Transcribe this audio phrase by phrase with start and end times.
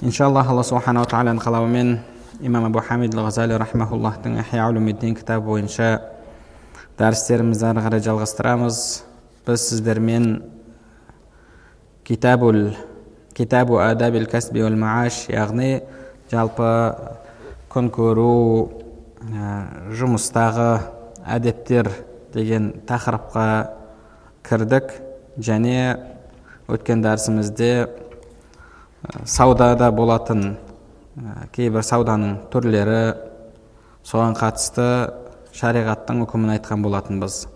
[0.00, 1.88] Иншаллах алла субханала тағаланың қалауымен
[2.46, 5.88] имам абу хамид ал ғазали рахмауллахтың ихя улумиддин кітабы бойынша
[7.00, 8.78] дәрістерімізді ары қарай жалғастырамыз
[9.46, 10.28] біз сіздермен
[12.06, 12.76] китабул
[13.34, 15.80] китабу адабил кәсби уәл мааш яғни
[16.30, 16.70] жалпы
[17.74, 18.30] күн көру
[19.98, 20.70] жұмыстағы
[21.26, 21.90] әдептер
[22.36, 23.48] деген тақырыпқа
[24.46, 24.94] кірдік
[25.42, 25.80] және
[26.70, 27.72] өткен дәрісімізде
[29.24, 30.56] саудада болатын
[31.18, 33.02] ә, кейбір сауданың түрлері
[34.06, 34.88] соған қатысты
[35.54, 37.46] шариғаттың үкімін айтқан болатынбыз.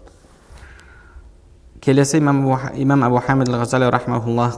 [1.82, 3.88] Келесі имам абу, хамид ал ғазали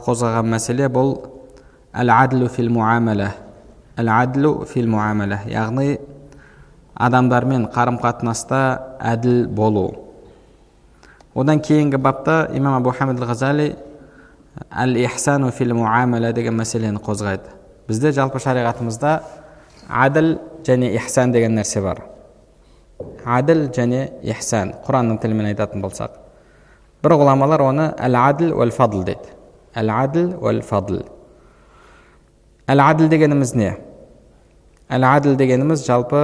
[0.05, 1.15] қозғаған мәселе бұл
[1.93, 3.31] әл адлу фил муамала
[3.97, 5.97] әл адлу фил муамала яғни
[6.93, 8.59] адамдармен қарым қатынаста
[9.01, 9.87] әділ болу.
[11.33, 13.75] Одан кейінгі бапта имам абу хамид ал ғазали
[14.71, 17.51] әл ихсану фил муамала деген мәселені қозғайды
[17.87, 19.15] бізде жалпы шариғатымызда
[20.05, 22.01] әділ және ихсан деген нәрсе бар
[23.37, 26.15] әділ және ихсан құранның тілімен айтатын болсақ
[27.03, 29.35] бір ғұламалар оны әл әділ уәл фадл дейді
[29.75, 31.01] әл әділ уәл фадл
[32.71, 33.73] әл әділ дегеніміз не
[34.87, 36.23] әл әділ дегеніміз жалпы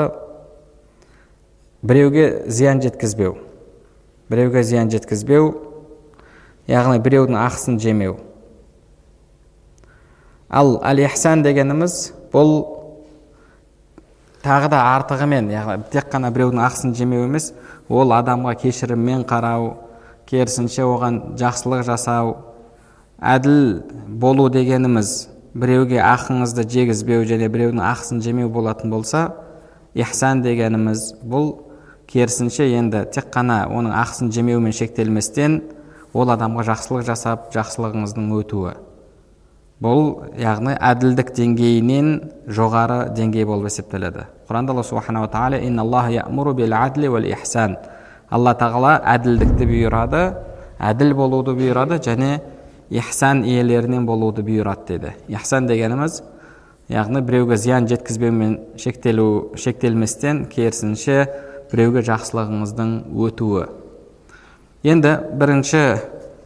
[1.83, 3.35] біреуге зиян жеткізбеу
[4.29, 5.51] біреуге зиян жеткізбеу
[6.67, 8.17] яғни біреудің ақысын жемеу.
[10.49, 11.97] Ал әл ихсан дегеніміз
[12.33, 12.53] бұл
[14.43, 17.51] тағы да артығымен яғни тек қана біреудің ақысын жемеу емес
[17.89, 19.73] ол адамға кешіріммен қарау
[20.29, 22.35] керісінше оған жақсылық жасау
[23.21, 25.13] әділ болу дегеніміз
[25.53, 29.27] біреуге ақыңызды жегізбеу және біреудің ақысын жемеу болатын болса
[29.94, 31.51] ихсан дегеніміз бұл
[32.11, 35.61] керісінше енді тек қана оның ақысын жемеумен шектелместен
[36.13, 38.73] ол адамға жақсылық жасап жақсылығыңыздың өтуі.
[39.81, 40.01] Бұл
[40.38, 42.11] яғни әділдік деңгейінен
[42.53, 44.27] жоғары деңгей болып есептеледі.
[44.50, 45.57] Құранда алла субханала тағала
[48.31, 50.21] алла тағала әділдікті бұйырады
[50.79, 52.39] әділ болуды бұйырады және
[52.89, 55.13] ихсан иелерінен болуды бұйырады деді.
[55.27, 56.21] Ихсан дегеніміз
[56.91, 61.25] яғни біреуге зиян жеткізбеумен шектелу шектелместен керісінше
[61.73, 62.95] біреуге жақсылығыңыздың
[63.27, 63.67] өтуі.
[64.84, 65.84] Енді бірінші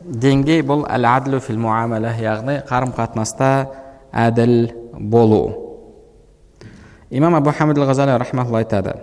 [0.05, 3.51] деңгей бұл әл әдлу фил муамала яғни қарым қатынаста
[4.11, 5.43] әділ болу
[7.09, 8.97] имам абу хамид ал ғазали рахмаулла айтады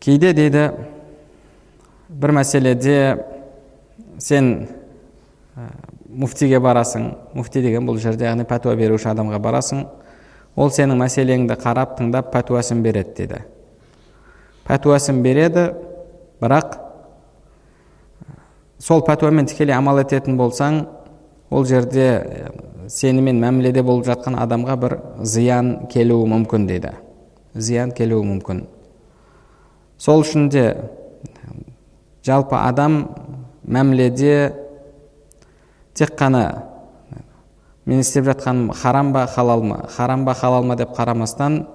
[0.00, 0.70] кейде дейді
[2.08, 3.24] бір мәселеде
[4.18, 4.68] сен
[6.08, 9.86] муфтиге барасың муфти деген бұл жерде яғни пәтуа беруші адамға барасың
[10.56, 13.42] ол сенің мәселеңді қарап тыңдап пәтуасын береді дейді
[14.68, 15.70] пәтуасын береді
[16.40, 16.78] бірақ
[18.78, 20.84] сол пәтуамен тікелей амал ететін болсаң
[21.50, 22.08] ол жерде
[22.88, 26.92] сенімен мәміледе болып жатқан адамға бір зиян келуі мүмкін дейді.
[27.54, 28.64] Зиян келуі мүмкін.
[29.98, 30.64] Сол үшін де
[32.24, 33.00] жалпы адам
[33.66, 34.52] мәміледе
[35.94, 36.62] тек қана
[37.84, 41.66] мен істеп жатқаным харам ба халал ма харам ба халал ма деп қарамастан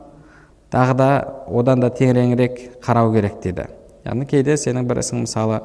[0.72, 1.10] тағы да
[1.48, 3.68] одан да тереңірек қарау керек дейді.
[4.06, 5.62] Яғни кейде сенің бір ісің мысалы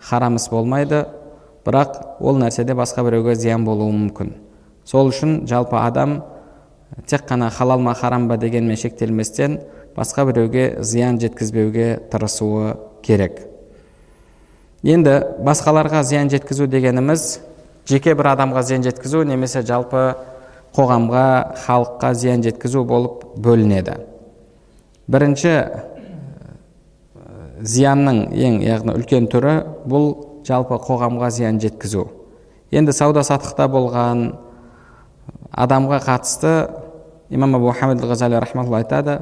[0.00, 1.04] харам іс болмайды
[1.66, 4.32] бірақ ол нәрседе басқа біреуге зиян болуы мүмкін.
[4.84, 6.22] Сол үшін жалпы адам
[7.06, 8.36] тек қана халал ма харам ба?
[8.36, 9.60] дегенмен шектелместен
[9.96, 13.46] басқа біреуге зиян жеткізбеуге тырысуы керек.
[14.82, 17.40] Енді басқаларға зиян жеткізу дегеніміз
[17.86, 20.14] жеке бір адамға зиян жеткізу немесе жалпы
[20.74, 21.26] қоғамға
[21.66, 23.98] халыққа зиян жеткізу болып бөлінеді.
[25.06, 25.52] Бірінші
[27.62, 29.54] зиянның ең яғни үлкен түрі
[29.88, 30.08] бұл
[30.46, 32.06] жалпы қоғамға зиян жеткізу.
[32.74, 34.32] Енді сауда саттықта болған
[35.52, 36.54] адамға қатысты
[37.30, 39.20] имам абу хамид ал ғазали рахматулла айтады.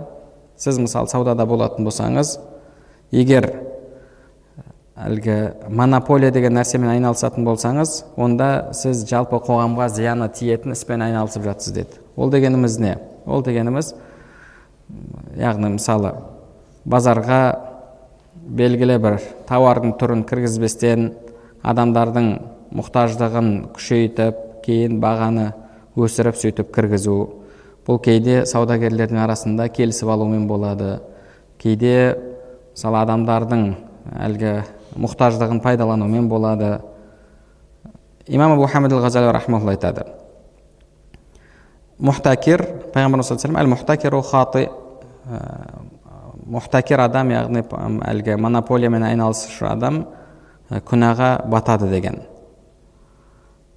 [0.57, 2.39] Сіз мысалы саудада болатын болсаңыз
[3.13, 3.51] егер
[5.01, 5.37] әлгі
[5.69, 12.01] монополия деген нәрсемен айналысатын болсаңыз онда сіз жалпы қоғамға зияны тиетін іспен айналысып жатсыз деді.
[12.17, 12.99] Ол дегеніміз не?
[13.27, 13.95] Ол дегеніміз
[15.37, 16.15] яғни мысалы
[16.85, 17.70] базарға
[18.51, 21.11] белгілі бір тауардың түрін кіргізбестен
[21.63, 22.31] адамдардың
[22.75, 25.51] мұқтаждығын күшейтіп кейін бағаны
[25.99, 27.17] өсіріп сөйтіп кіргізу.
[27.87, 30.99] Бұл кейде саудагерлердің арасында келісіп алумен болады.
[31.63, 32.17] Кейде
[32.75, 33.67] мысалы адамдардың
[34.27, 34.55] әлгі
[34.99, 36.81] мұқтаждығын пайдаланумен болады.
[38.27, 40.07] Имам абу хамид айтады.
[42.01, 42.63] Мұхтакир
[42.95, 44.69] пайғамбарымыз саллаллаху алейhi мұхтакиру хаты
[46.51, 47.63] мұхтакир адам яғни
[48.11, 50.05] әлгі монополиямен айналысушы адам
[50.71, 52.21] күнәға батады деген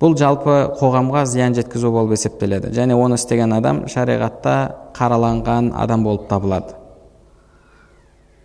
[0.01, 4.55] бұл жалпы қоғамға зиян жеткізу болып есептеледі және оны істеген адам шариғатта
[4.97, 6.75] қараланған адам болып табылады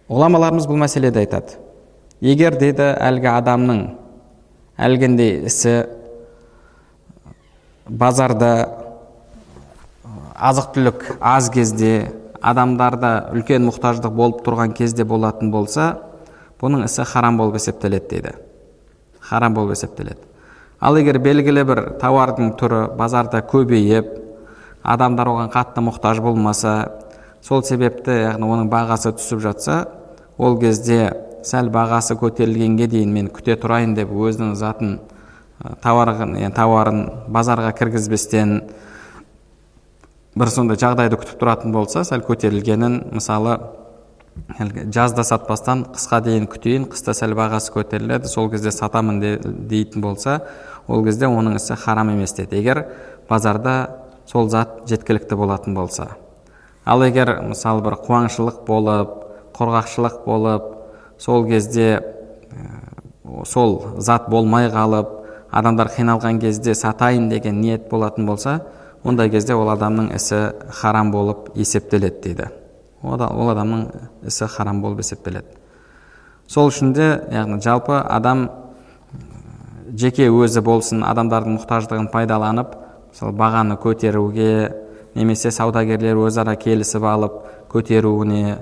[0.08, 1.58] ғұламаларымыз бұл мәселеде айтады
[2.20, 3.82] егер деді әлгі адамның
[4.78, 5.74] әлгіндей ісі
[7.88, 8.52] базарда
[10.34, 12.10] азық түлік аз кезде
[12.42, 15.90] адамдарда үлкен мұқтаждық болып тұрған кезде болатын болса
[16.60, 18.32] бұның ісі харам болып есептеледі дейді.
[19.20, 20.20] Харам болып есептеледі.
[20.80, 24.10] Ал егер белгілі бір тауардың түрі базарда көбейіп
[24.82, 26.74] адамдар оған қатты мұқтаж болмаса
[27.42, 29.78] сол себепті яғни оның бағасы түсіп жатса
[30.38, 31.12] ол кезде
[31.42, 34.98] сәл бағасы көтерілгенге дейін мен күте тұрайын деп өзінің затын
[35.82, 38.60] тауарын, тауарын базарға кіргізбестен
[40.38, 43.58] бір сондай жағдайды күтіп тұратын болса сәл көтерілгенін мысалы
[44.94, 50.38] жазда сатпастан қысқа дейін күтейін қыста сәл бағасы көтеріледі сол кезде сатамын де, дейтін болса
[50.86, 52.56] ол кезде оның ісі харам емес деді.
[52.60, 52.84] Егер
[53.28, 56.08] базарда сол зат жеткілікті болатын болса.
[56.84, 59.14] Ал егер мысалы бір қуаңшылық болып
[59.58, 60.72] құрғақшылық болып
[61.18, 62.00] сол кезде
[63.44, 65.14] сол зат болмай қалып
[65.50, 68.60] адамдар қиналған кезде сатайын деген ниет болатын болса
[69.04, 70.40] ондай кезде ол адамның ісі
[70.80, 72.48] харам болып есептеледі дейді.
[73.02, 73.84] Ол адамның
[74.26, 75.58] ісі харам болып есептеледі.
[76.48, 78.48] Сол үшін де яғни жалпы адам
[79.94, 82.74] жеке өзі болсын адамдардың мұқтаждығын пайдаланып
[83.12, 84.72] мысалы бағаны көтеруге
[85.14, 87.38] немесе саудагерлер өзара келісіп алып
[87.72, 88.58] көтеруіне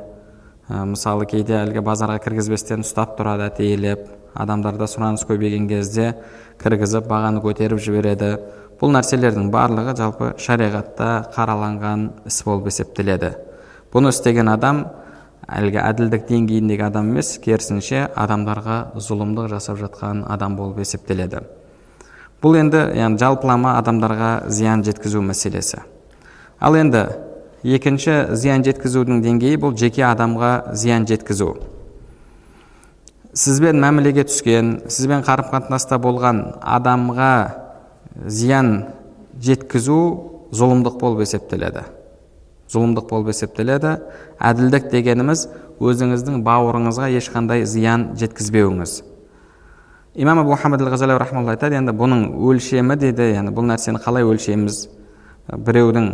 [0.69, 6.13] мысалы кейде әлгі базарға кіргізбестен ұстап тұрады әтейлеп адамдарда сұраныс көбейген кезде
[6.63, 8.39] кіргізіп бағаны көтеріп жібереді.
[8.81, 13.33] Бұл нәрселердің барлығы жалпы шариғатта қараланған іс болып есептеледі.
[13.93, 14.83] Бұны істеген адам
[15.49, 21.41] әлгі әділдік деңгейіндегі адам емес керісінше адамдарға зұлымдық жасап жатқан адам болып есептеледі.
[22.43, 25.81] Бұл енді яғни жалпылама адамдарға зиян жеткізу мәселесі.
[26.61, 27.07] Ал енді
[27.65, 31.55] екінші зиян жеткізудің деңгейі бұл жеке адамға зиян жеткізу.
[33.37, 37.33] Сізбен мәмілеге түскен сізбен қарым қатынаста болған адамға
[38.25, 38.87] зиян
[39.43, 39.99] жеткізу
[40.57, 41.85] зұлымдық болып есептеледі.
[42.73, 43.97] Зұлымдық болып есептеледі.
[44.41, 45.47] Әділдік дегеніміз
[45.81, 49.03] өзіңіздің бауырыңызға ешқандай зиян жеткізбеуіңіз.
[50.17, 54.87] Имам абу хамад айтады енді бұның өлшемі дейді яғни бұл нәрсені қалай өлшейміз?
[55.53, 56.09] Біреудің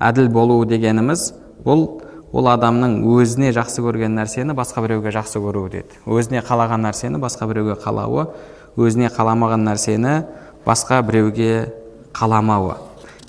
[0.00, 1.26] әділ болуы дегеніміз
[1.64, 1.84] бұл
[2.32, 7.48] ол адамның өзіне жақсы көрген нәрсені басқа біреуге жақсы көруі деді өзіне қалаған нәрсені басқа
[7.50, 8.28] біреуге қалауы
[8.78, 10.14] өзіне қаламаған нәрсені
[10.66, 11.72] басқа біреуге
[12.12, 12.76] қаламауы.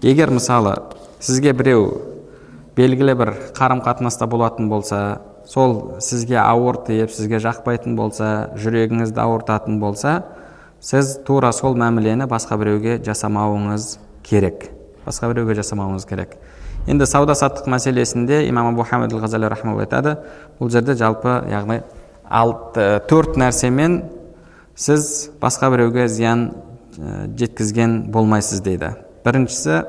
[0.01, 0.75] Егер мысалы
[1.19, 1.85] сізге біреу
[2.75, 9.79] белгілі бір қарым қатынаста болатын болса сол сізге ауыр тиіп сізге жақпайтын болса жүрегіңізді ауыртатын
[9.81, 10.21] болса
[10.81, 14.69] сіз тура сол мәмілені басқа біреуге жасамауыңыз керек.
[15.05, 16.37] Басқа біреуге жасамауыңыз керек.
[16.89, 20.17] Енді сауда саттық мәселесінде имам абу хамид ғазали айтады
[20.59, 21.81] бұл жерде жалпы яғни
[22.29, 24.01] алты төрт нәрсемен
[24.75, 26.53] сіз басқа біреуге зиян
[26.97, 28.95] жеткізген болмайсыз дейді.
[29.25, 29.83] Біріншісі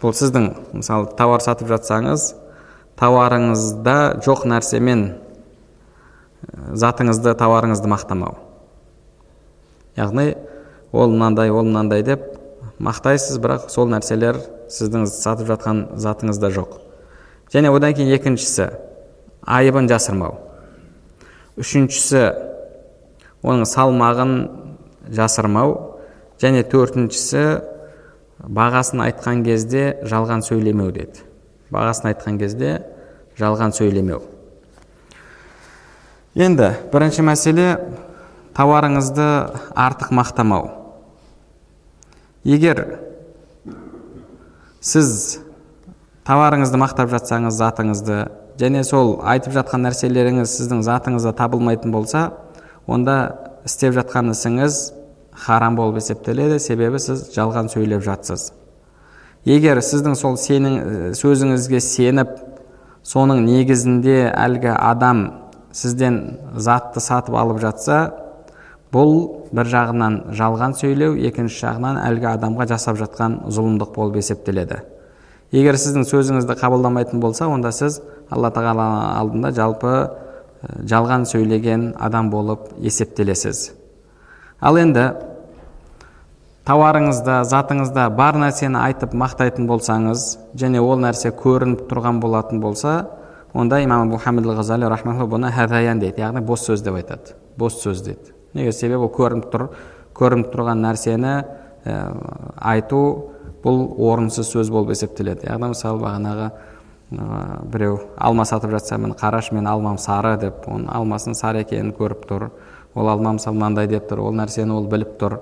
[0.00, 2.32] бұл сіздің мысалы тауар сатып жатсаңыз
[3.00, 5.06] тауарыңызда жоқ нәрсемен
[6.72, 8.36] затыңызды тауарыңызды мақтамау.
[9.96, 10.34] Яғни
[10.92, 12.24] ол мынандай ол мынандай деп
[12.78, 14.40] мақтайсыз бірақ сол нәрселер
[14.72, 16.80] сіздің сатып жатқан затыңызда жоқ.
[17.52, 18.70] Және одан кейін екіншісі
[19.46, 20.36] айыбын жасырмау.
[21.56, 22.24] Үшіншісі
[23.46, 24.34] оның салмағын
[25.12, 25.98] жасырмау.
[26.42, 27.44] Және төртіншісі
[28.42, 31.24] бағасын айтқан кезде жалған сөйлемеу деді.
[31.72, 32.82] Бағасын айтқан кезде
[33.38, 34.20] жалған сөйлемеу.
[36.36, 37.70] Енді бірінші мәселе
[38.56, 39.26] тауарыңызды
[39.72, 40.68] артық мақтамау.
[42.44, 42.82] Егер
[44.84, 45.40] сіз
[46.28, 48.18] тауарыңызды мақтап жатсаңыз затыңызды
[48.60, 52.28] және сол айтып жатқан нәрселеріңіз сіздің затыңызда табылмайтын болса
[52.86, 53.16] онда
[53.66, 54.78] істеп жатқан ісіңіз
[55.36, 56.58] харам болып есептеледі.
[56.60, 58.50] Себебі сіз жалған сөйлеп жатсыз.
[59.46, 62.32] Егер сіздің сол сенің сөзіңізге сеніп
[63.06, 65.20] соның негізінде әлгі адам
[65.76, 66.16] сізден
[66.56, 68.00] затты сатып алып жатса
[68.90, 69.14] бұл
[69.54, 74.82] бір жағынан жалған сөйлеу екінші жағынан әлгі адамға жасап жатқан зұлымдық болып есептеледі.
[75.54, 78.00] Егер сіздің сөзіңізді қабылдамайтын болса онда сіз
[78.30, 78.86] алла тағала
[79.20, 79.92] алдында жалпы
[80.82, 83.68] жалған сөйлеген адам болып есептелесіз.
[84.60, 85.10] Ал енді
[86.66, 92.96] тауарыңызда затыңызда бар нәрсені айтып мақтайтын болсаңыз және ол нәрсе көрініп тұрған болатын болса
[93.54, 94.88] онда имам мұхаммед ғазали
[95.30, 96.20] бұны хәзаян дейді.
[96.20, 97.36] Яғни бос сөз деп айтады.
[97.56, 98.34] Бос сөз дейді.
[98.54, 98.72] Неге?
[98.72, 99.68] Себебі ол көрініп тұр
[100.16, 101.32] көрініп тұрған нәрсені
[101.84, 101.96] ә,
[102.56, 103.00] айту
[103.64, 105.46] бұл орынсыз сөз болып есептеледі.
[105.48, 110.90] Яғни мысалы бағанағы ә, біреу алма сатып жатса міне қарашы менің алмам сары деп оның
[110.98, 112.50] алмасының сары екенін көріп тұр.
[112.96, 115.38] Ол алма мысалы мынандай деп тұр ол нәрсені ол біліп тұр.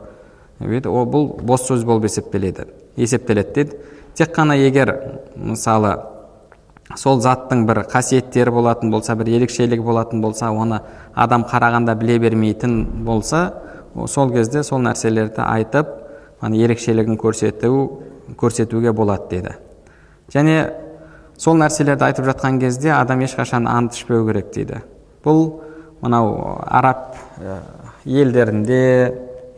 [0.61, 2.67] Ол бұл бос сөз болып есептеледі.
[2.97, 3.79] Есептеледі дейді.
[4.15, 4.93] Тек қана егер
[5.35, 5.97] мысалы
[6.97, 10.81] сол заттың бір қасиеттері болатын болса бір ерекшелігі болатын болса оны
[11.15, 13.55] адам қарағанда біле бермейтін болса
[14.07, 15.89] сол кезде сол нәрселерді айтып
[16.45, 18.03] ерекшелігін көрсету
[18.37, 19.55] көрсетуге болады деді
[20.35, 20.73] және
[21.39, 24.83] сол нәрселерді айтып жатқан кезде адам ешқашан ант ішпеу керек дейді.
[25.25, 25.63] Бұл
[26.03, 27.17] мынау араб
[28.05, 28.81] елдерінде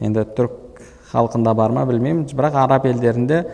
[0.00, 0.80] енді түрік
[1.12, 2.26] халқында бар ма білмеймін.
[2.32, 3.44] Бірақ араб елдерінде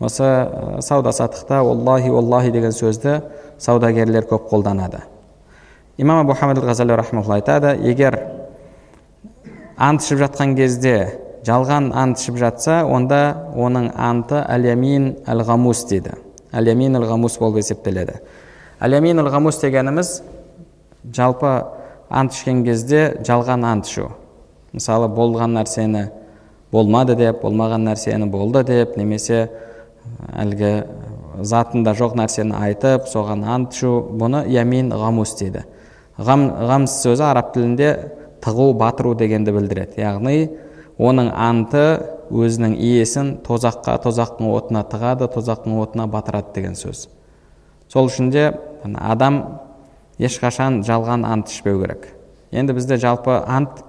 [0.00, 3.20] осы сауда саттықта оллахи оллахи деген сөзді
[3.58, 5.02] саудагерлер көп қолданады.
[5.96, 8.18] Имам абу хамид айтады егер
[9.76, 16.14] ант ішіп жатқан кезде жалған ант ішіп жатса онда оның анты әлямин әл ғамус дейді.
[16.52, 18.20] Әлямин әл ғамус болып есептеледі.
[18.80, 20.22] Әлямин әл ғамус дегеніміз
[21.16, 21.52] жалпы
[22.10, 24.10] ант ішкен кезде жалған ант ішу.
[24.74, 26.08] Мысалы болған нәрсені
[26.72, 29.48] болмады деп болмаған нәрсені болды деп немесе
[30.34, 30.72] әлгі
[31.46, 35.64] затында жоқ нәрсені айтып соған ант ішу бұны ямин ғамус дейді.
[36.18, 37.92] Ғам, ғамс сөзі араб тілінде
[38.44, 40.02] тығу батыру дегенді білдіреді.
[40.02, 40.50] Яғни
[41.00, 41.84] оның анты
[42.30, 47.08] өзінің иесін тозаққа тозақтың отына тығады тозақтың отына батырады деген сөз.
[47.88, 48.50] Сол үшін де
[48.94, 49.40] адам
[50.20, 52.10] ешқашан жалған ант ішпеу керек.
[52.52, 53.82] Енді бізде жалпы ант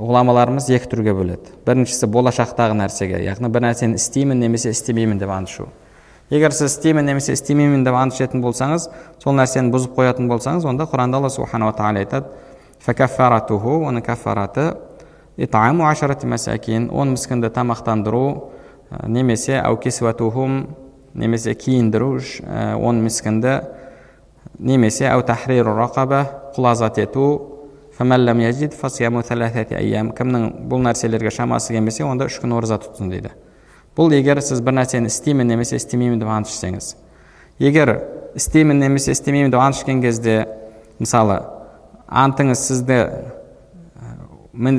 [0.00, 1.52] ғұламаларымыз екі түрге бөледі.
[1.66, 5.68] Біріншісі болашақтағы нәрсеге яғни бір нәрсені істеймін немесе істемеймін деп ант ішу.
[6.30, 8.88] Егер сіз істеймін немесе істемеймін деп ант ішетін болсаңыз
[9.22, 12.30] сол нәрсені бұзып қоятын болсаңыз онда құранда алла субханала тағала айтады
[12.86, 14.72] оның кафараты
[16.90, 18.50] он міскінді тамақтандыру
[19.06, 19.60] немесе
[21.14, 22.20] немесе киіндіру
[22.78, 23.60] он міскінді
[24.60, 25.08] немесе
[26.54, 27.26] құл азат ету
[30.16, 33.32] кімнің бұл нәрселерге шамасы келмесе онда үш күн ораза тұтсын дейді
[33.96, 36.94] бұл егер сіз бір нәрсені істеймін немесе істемеймін деп ант ішсеңіз
[37.60, 37.94] егер
[38.36, 40.46] істеймін немесе істемеймін деп ант ішкен кезде
[40.98, 41.40] мысалы
[42.08, 42.98] антыңыз сізді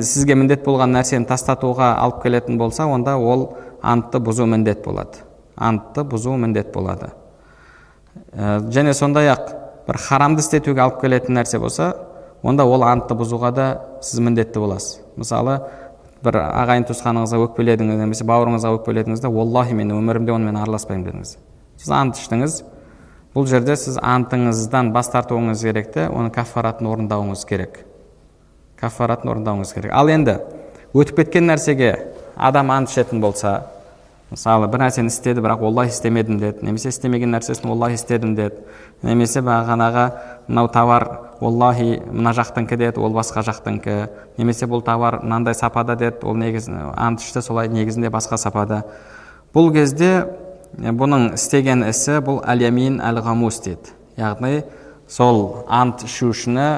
[0.02, 5.24] сізге міндет болған нәрсені тастатуға алып келетін болса онда ол антты бұзу міндет болады
[5.56, 7.12] антты бұзу міндет болады
[8.32, 11.92] және сондай ақ бір харамды істетуге алып келетін нәрсе болса
[12.42, 13.66] онда ол антты бұзуға да
[14.02, 15.00] сіз міндетті боласыз.
[15.16, 15.60] Мысалы
[16.22, 21.36] бір ағайын туысқаныңызға өкпеледіңіз немесе бауырыңызға өкпеледіңіз да оллахи мен өмірімде онымен араласпаймын дедіңіз.
[21.82, 22.62] Сіз ант іштіңіз.
[23.34, 27.78] Бұл жерде сіз антыңыздан бас тартуыңыз керек те оның кафаратын орындауыңыз керек.
[28.78, 29.94] Кафаратын орындауыңыз керек.
[29.94, 30.38] Ал енді
[30.92, 31.94] өтіп кеткен нәрсеге
[32.36, 33.71] адам ант ішетін болса
[34.32, 36.64] мысалы бір нәрсені істеді бірақ оллахи істемедім деді.
[36.64, 38.62] Немесе істемеген нәрсесін оллахи істедім деді.
[39.02, 40.06] Немесе бағанағы
[40.48, 41.06] мынау товар
[41.40, 43.96] оллахи мына жақтікі деді ол басқа жақтікі
[44.38, 48.82] немесе бұл товар мынандай сапада деді ол негіз ант ішті солай негізінде басқа сапада.
[49.52, 50.24] Бұл кезде
[50.78, 54.62] бұның істеген ісі бұл әлямин әл ғамус дейді яғни
[55.08, 56.70] сол ант ішушіні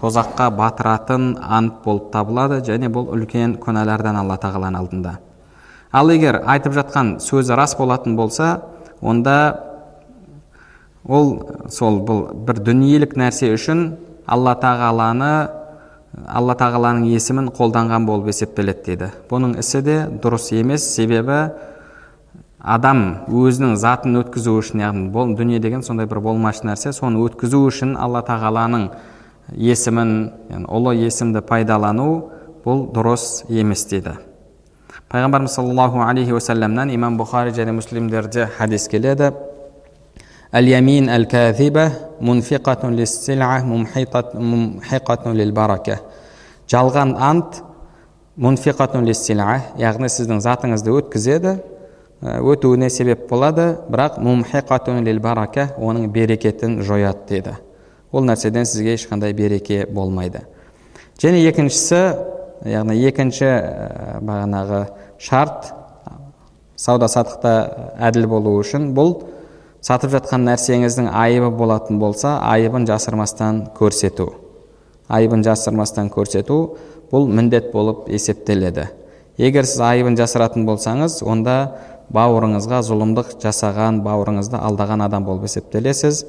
[0.00, 5.16] тозаққа батыратын ант болып табылады және бұл үлкен күнәлардан алла тағаланың алдында.
[5.92, 8.62] Ал егер айтып жатқан сөзі рас болатын болса
[9.00, 9.36] онда
[11.06, 11.32] ол
[11.68, 15.32] сол бұл бір дүниелік нәрсе үшін алла тағаланы
[16.26, 19.10] алла тағаланың есімін қолданған болып есептеледі дейді.
[19.30, 20.84] Бұның ісі де дұрыс емес.
[20.94, 21.38] Себебі
[22.60, 27.62] адам өзінің затын өткізу үшін яғни бұл дүние деген сондай бір болмашы нәрсе соны өткізу
[27.68, 28.90] үшін алла тағаланың
[29.56, 32.10] есімін ұлы есімді пайдалану
[32.66, 34.18] бұл дұрыс емес дейді.
[35.10, 39.32] Пайғамбарымыз саллаллаху алейхи уассаламнан имам бұхари және муслимдерде хадис келеді
[40.54, 41.88] әл ямин әл кәзиба
[46.70, 47.58] жалған ант
[49.82, 51.56] яғни сіздің затыңызды өткізеді
[52.22, 54.22] өтуіне себеп болады бірақ
[55.18, 57.56] барака оның берекетін жояды деді
[58.12, 60.46] ол нәрседен сізге ешқандай береке болмайды
[61.18, 62.04] және екіншісі
[62.68, 63.48] яғни екінші
[64.26, 64.80] бағанағы
[65.20, 65.72] шарт
[66.80, 67.54] сауда саттықта
[68.08, 69.14] әділ болу үшін бұл
[69.84, 74.30] сатып жатқан нәрсеңіздің айыбы болатын болса айыбын жасырмастан көрсету.
[75.08, 76.76] Айыбын жасырмастан көрсету
[77.12, 78.88] бұл міндет болып есептеледі.
[79.40, 81.56] Егер сіз айыбын жасыратын болсаңыз онда
[82.12, 86.24] бауырыңызға зұлымдық жасаған бауырыңызды алдаған адам болып есептелесіз.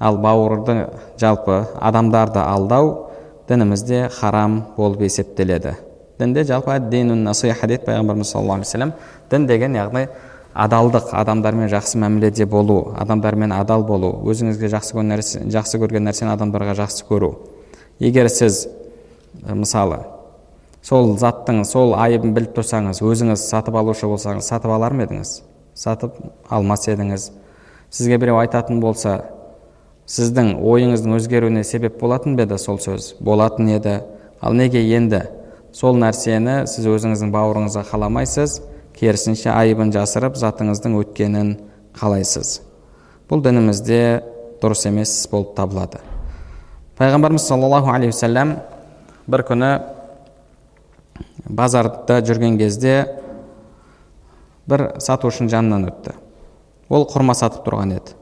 [0.00, 0.90] Ал бауырды
[1.20, 3.10] жалпы адамдарды алдау
[3.48, 5.76] дінімізде харам болып есептеледі.
[6.18, 6.78] Дінде жалпы
[7.14, 8.92] насиха дейді пайғамбарымыз саллаллаху алейхи вассалам
[9.30, 10.08] дін деген яғни
[10.54, 16.74] адалдық адамдармен жақсы мәміледе болу адамдармен адал болу өзіңізге жақсы көрген жақсы көрген нәрсені адамдарға
[16.80, 17.34] жақсы көру.
[18.00, 18.66] Егер сіз
[19.44, 20.00] мысалы
[20.82, 25.42] сол заттың сол айыбын біліп тұрсаңыз өзіңіз сатып алушы болсаңыз сатып алар ма едіңіз?
[25.74, 26.16] Сатып
[26.48, 27.30] алмас едіңіз?
[27.90, 29.18] Сізге біреу айтатын болса
[30.06, 33.14] сіздің ойыңыздың өзгеруіне себеп болатын ба еді сол сөз?
[33.20, 34.00] Болатын еді.
[34.40, 35.24] Ал неге енді?
[35.74, 38.60] Сол нәрсені сіз өзіңіздің бауырыңызға қаламайсыз
[38.96, 41.56] керісінше айыбын жасырып затыңыздың өткенін
[41.98, 42.60] қалайсыз.
[43.28, 44.00] Бұл дінімізде
[44.62, 46.00] дұрыс емес болып табылады.
[46.96, 48.56] Пайғамбарымыз саллаллаху алейхи уассалам
[49.26, 49.72] бір күні
[51.44, 52.94] базарда жүрген кезде
[54.70, 56.14] бір сатушының жанынан өтті.
[56.88, 58.14] Ол құрма сатып тұрған еді.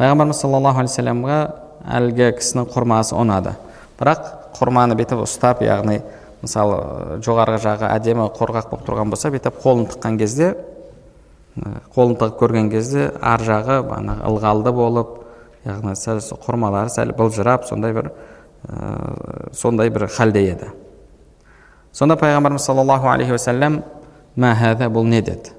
[0.00, 1.38] Пайғамбарымыз саллаллаху алейхи вассаламға
[2.00, 3.52] әлгі кісінің құрмасы ұнады
[4.00, 4.24] бірақ
[4.56, 5.98] құрманы бүйтіп ұстап яғни
[6.40, 10.54] мысалы жоғарғы жағы әдемі қорғақ болып тұрған болса бүйтіп қолын тыққан кезде
[11.92, 15.14] қолын тығып көрген кезде ар жағы бағанағы ылғалды болып
[15.68, 18.12] яғни сәл құрмалары сәл былжырап сондай бір
[18.64, 20.70] ә, сондай бір халде еді
[21.92, 23.82] сонда пайғамбарымыз саллаллаху алейхи уассалам
[24.36, 25.52] бұл не деді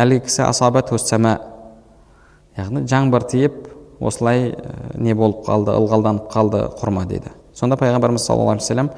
[0.00, 0.46] әлгі кісі
[2.56, 3.54] яғни жаңбыр тиіп
[4.00, 4.54] осылай
[4.94, 7.32] не болып қалды ылғалданып қалды құрма дейді.
[7.54, 8.90] Сонда пайғамбарымыз саллаллаху алейхи вассалам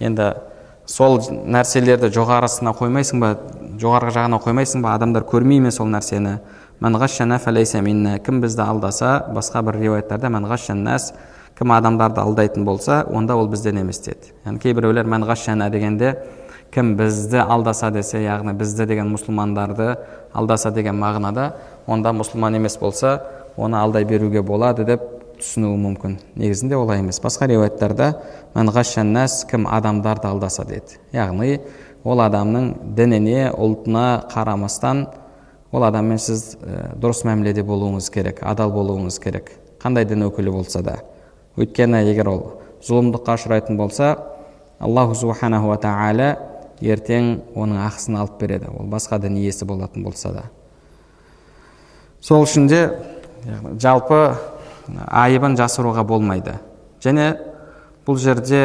[0.00, 0.32] енді
[0.86, 3.34] сол нәрселерді жоғарысына қоймайсың ба
[3.80, 6.38] жоғарғы жағына қоймайсың ба адамдар көрмей ме сол нәрсені?
[8.24, 10.28] Кім бізді алдаса басқа бір риуаяттарда
[11.54, 14.32] кім адамдарды алдайтын болса онда ол бізден емес деді.
[14.44, 16.16] Яғни кейбіреулер мәнғашшана дегенде
[16.74, 19.94] кім бізді алдаса десе яғни бізді деген мұсылмандарды
[20.34, 21.52] алдаса деген мағынада
[21.86, 23.20] онда мұсылман емес болса
[23.56, 25.02] оны алдай беруге болады деп
[25.38, 26.18] түсінуі мүмкін.
[26.38, 27.20] Негізінде олай емес.
[27.22, 28.14] Басқа риуаяттарда
[29.50, 30.98] кім адамдарды алдаса деді.
[31.12, 31.60] Яғни
[32.04, 35.06] ол адамның дініне ұлтына қарамастан
[35.72, 36.56] ол адаммен сіз
[37.00, 39.50] дұрыс мәміледе болуыңыз керек адал болуыңыз керек.
[39.82, 40.98] Қандай дін өкілі болса да.
[41.56, 42.44] Өйткені егер ол
[42.86, 44.16] зұлымдыққа ұшырайтын болса
[44.80, 46.36] аллаху субханаху тағала
[46.80, 48.70] ертең оның ақысын алып береді.
[48.72, 50.44] Ол басқа дін иесі болатын болса да.
[52.20, 52.82] Сол үшін де
[53.80, 54.34] жалпы
[55.06, 56.58] айыбын жасыруға болмайды.
[57.04, 57.34] Және
[58.06, 58.62] бұл жерде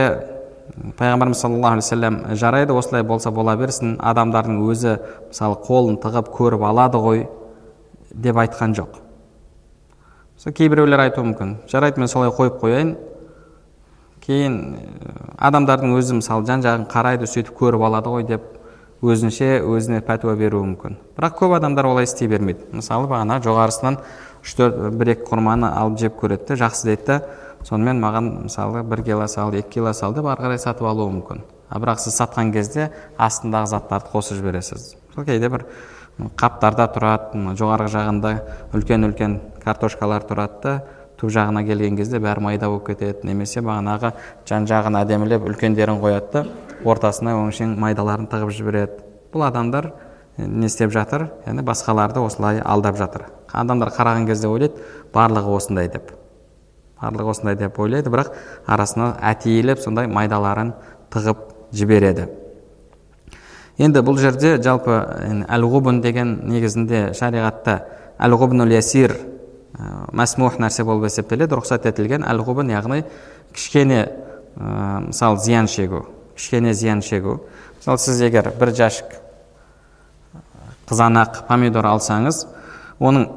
[0.99, 3.97] пайғамбарымыз саллаллаху алейхи вассалам жарайды осылай болса бола берсін.
[3.99, 7.27] Адамдардың өзі мысалы қолын тығып көріп алады ғой
[8.13, 8.99] деп айтқан жоқ.
[10.55, 11.57] Кейбіреулер айтуы мүмкін.
[11.67, 12.95] Жарайды мен солай қойып қояйын.
[14.25, 14.55] Кейін
[15.37, 18.47] адамдардың өзі мысалы жан жағын қарайды сөйтіп көріп алады ғой деп
[19.01, 20.97] өзінше өзіне пәтуа беруі мүмкін.
[21.17, 22.67] Бірақ көп адамдар олай істей бермейді.
[22.75, 23.99] Мысалы бағана жоғарысынан
[24.43, 27.05] үш төрт бір екі құрманы алып жеп көреді де жақсы дейді.
[27.07, 27.21] Да
[27.67, 31.43] сонымен маған мысалы бір кило сал екі кило сал деп ары қарай сатып алуы мүмкін.
[31.69, 34.95] А бірақ сіз сатқан кезде астындағы заттарды қосып жібересіз.
[35.15, 35.65] Кейде бір
[36.39, 38.31] қаптарда тұрады жоғарғы жағында
[38.75, 40.73] үлкен үлкен картошкалар тұрады да
[41.19, 43.27] түп жағына келген кезде бәрі майда болып кетеді.
[43.27, 44.13] Немесе бағанағы
[44.47, 46.45] жан жағын әдемілеп үлкендерін қояды да
[46.87, 49.03] ортасына өңшең майдаларын тығып жібереді.
[49.33, 49.91] Бұл адамдар
[50.37, 51.27] не істеп жатыр?
[51.45, 53.27] Яғни басқаларды осылай алдап жатыр.
[53.51, 54.79] Адамдар қараған кезде ойлайды
[55.13, 56.13] барлығы осындай деп.
[57.01, 58.31] Барлығы осындай деп ойлайды бірақ
[58.67, 60.73] арасына әтейілеп сондай майдаларын
[61.11, 61.43] тығып
[61.75, 62.29] жібереді.
[63.79, 64.95] Енді бұл жерде жалпы
[65.47, 67.81] әл деген негізінде шариғатта
[68.19, 68.35] әл
[68.71, 69.15] ясир
[70.11, 71.59] мәсмух нәрсе болып есептеледі.
[71.59, 73.03] Рұқсат етілген әл яғни
[73.53, 74.05] кішкене
[74.57, 76.05] ә, мысалы зиян шегу
[76.39, 77.41] кішкене зиян шегу.
[77.79, 79.17] Мысалы сіз егер бір жәшік
[80.89, 82.45] қызанақ помидор алсаңыз
[82.99, 83.27] оның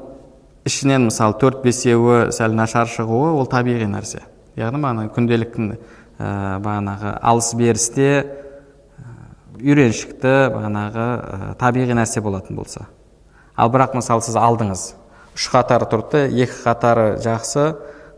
[0.68, 4.22] ішінен мысалы төрт бесеуі сәл нашар шығуы ол табиғи нәрсе.
[4.56, 8.08] Яғни бағана күнделікті ә, бағанағы алыс берісте
[9.58, 12.86] үйреншікті бағанағы ә, табиғи нәрсе болатын болса.
[13.56, 14.92] Ал бірақ мысалы сіз алдыңыз.
[15.36, 17.66] Үш қатар тұрды екі қатары жақсы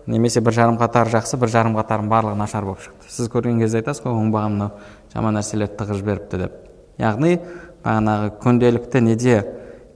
[0.07, 3.09] немесе бір жарым қатары жақсы бір жарым қатарының барлығы нашар болып шықты.
[3.09, 4.71] Сіз көрген кезде айтасыз ғой оңбаған мынау
[5.15, 6.57] жаман нәрселерді тығып жіберіпті деп.
[7.01, 7.39] Яғни
[7.85, 9.37] бағанағы күнделікті неде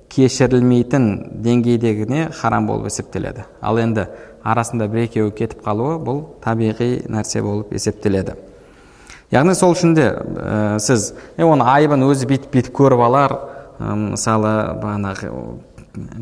[0.09, 1.09] кешірілмейтін
[1.45, 3.45] деңгейдегіне харам болып есептеледі.
[3.61, 4.09] Ал енді
[4.45, 8.39] арасында бір екеуі кетіп қалуы бұл табиғи нәрсе болып есептеледі.
[9.35, 13.93] Яғни сол үшін де ә, сіз е, оның айыбын өзі бүйтіп бүйтіп көріп алар ә,
[13.93, 15.33] мысалы бағанағы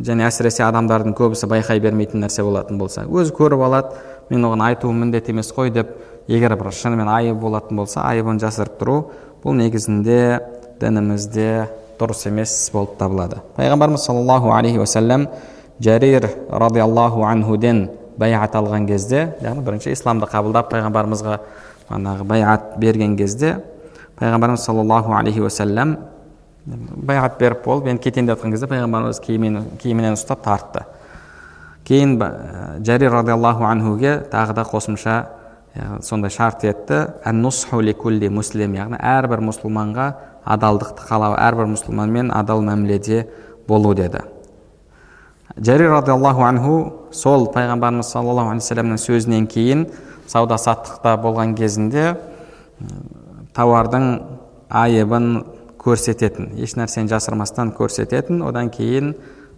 [0.06, 3.96] және әсіресе адамдардың көбісі байқай бермейтін нәрсе болатын болса өзі көріп алады
[4.30, 5.92] мен оған айтуым міндет емес қой деп
[6.28, 8.96] егер бір шынымен айыбы болатын болса айыбын жасырып тұру
[9.44, 10.40] бұл негізінде
[10.80, 11.50] дінімізде
[12.00, 13.38] дұрыс емес болып табылады.
[13.56, 15.28] Пайғамбарымыз саллаллаху алейхи уассалам
[15.80, 21.38] жарир радиаллаху анхуден байат алған кезде яғни бірінші исламды қабылдап пайғамбарымызға
[21.88, 23.56] манағы байат берген кезде
[24.20, 25.96] пайғамбарымыз саллаллаху алейхи уассалам
[26.66, 30.83] байат беріп болып енді кетейін деп жатқан кезде пайғамбарымыз киімінен, ұстап тартты.
[31.87, 32.18] Кейін
[32.83, 35.16] жарир радиаллаху анхуге тағы да қосымша
[36.02, 37.05] сондай шарт етті.
[38.31, 40.07] Муслим яғни әрбір мұсылманға
[40.44, 43.29] адалдықты қалау әрбір мұсылманмен адал мәміледе
[43.68, 44.24] болу деді.
[45.57, 49.87] Жарир радиаллаху анху сол пайғамбарымыз саллаллаху алейхи вассаламның сөзінен кейін
[50.26, 52.16] сауда саттықта болған кезінде
[53.55, 54.09] тауардың
[54.68, 55.44] айыбын
[55.87, 59.14] көрсететін еш нәрсені жасырмастан көрсететін одан кейін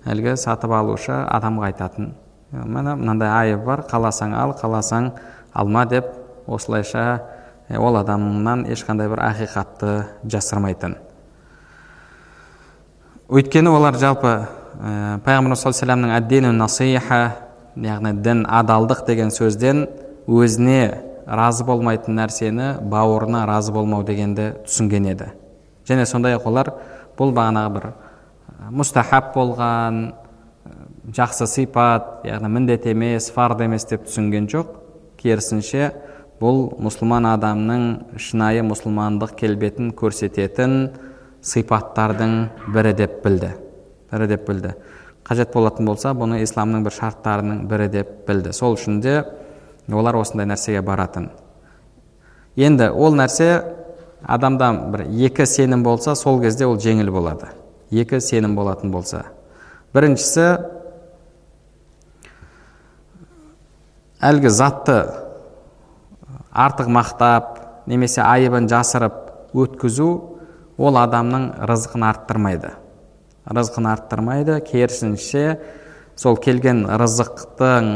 [0.09, 2.13] әлгі сатып алушы адамға айтатын.
[2.53, 5.11] Міне мынандай айыбы бар қаласаң ал қаласаң
[5.53, 6.13] алма деп
[6.47, 7.23] осылайша
[7.77, 10.97] ол адамнан ешқандай бір ақиқатты жасырмайтын.
[13.29, 14.31] Өйткені олар жалпы
[14.81, 17.21] ә, пайғамбарымыз саллаллаху алейхи насиха
[17.77, 19.87] яғни дін адалдық деген сөзден
[20.27, 25.33] өзіне разы болмайтын нәрсені бауырына разы болмау дегенді түсінген еді.
[25.89, 26.73] Және сондай ақ олар
[27.19, 27.89] бұл бағанағы бір
[28.75, 30.03] мұстахаб болған
[31.15, 34.75] жақсы сипат яғни міндет емес фард емес деп түсінген жоқ.
[35.19, 35.91] Керісінше
[36.39, 37.87] бұл мұсылман адамның
[38.21, 40.77] шынайы мұсылмандық келбетін көрсететін
[41.43, 42.37] сипаттардың
[42.75, 43.55] бірі деп білді.
[44.13, 44.75] Бірі деп білді.
[45.27, 48.53] Қажет болатын болса бұны исламның бір шарттарының бірі деп білді.
[48.53, 49.23] Сол үшін де
[49.91, 51.31] олар осындай нәрсеге баратын.
[52.57, 53.51] Енді ол нәрсе
[54.23, 57.53] адамда бір екі сенім болса сол кезде ол жеңіл болады.
[57.91, 59.25] Екі сенім болатын болса.
[59.95, 60.47] Біріншісі
[64.19, 64.99] әлгі затты
[66.53, 67.55] артық мақтап
[67.87, 70.09] немесе айыбын жасырып өткізу
[70.79, 72.75] ол адамның рызқын арттырмайды.
[73.49, 75.61] Рызқын арттырмайды керісінше
[76.19, 77.93] сол келген рызықтың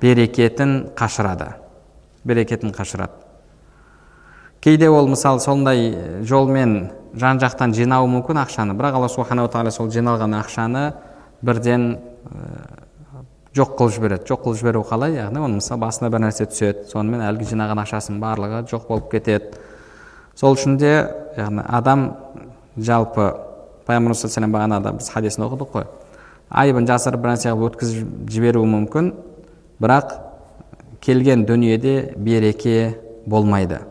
[0.00, 1.52] берекетін қашырады.
[2.24, 3.21] Берекетін қашырады.
[4.62, 8.76] Кейде ол мысалы сондай жолмен жан жақтан жинауы мүмкін ақшаны.
[8.78, 10.92] Бірақ алла субханала тағала сол жиналған ақшаны
[11.42, 11.98] бірден
[13.52, 14.26] жоқ қылып жібереді.
[14.30, 15.16] Жоқ қылып жіберу қалай?
[15.18, 16.86] Яғни оның мысалы басына бір нәрсе түседі.
[16.92, 19.52] Сонымен әлгі жинаған ақшасының барлығы жоқ болып кетеді.
[20.38, 20.94] Сол үшін де
[21.36, 22.12] яғни адам
[22.78, 23.28] жалпы
[23.86, 25.88] пайғамбарымыз саллаллаху бағанада біз хадисін оқыдық қой.
[26.48, 29.12] Айыбын жасырып бір нәрсе қылып өткізіп жіберуі мүмкін.
[29.82, 30.16] Бірақ
[31.02, 32.94] келген дүниеде береке
[33.26, 33.82] болмайды.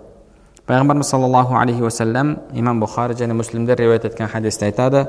[0.72, 5.02] Пайғамбарымыз саллаллаху алейхи уассалам имам бұхари және муслимдер риуаят еткен хадисте айтады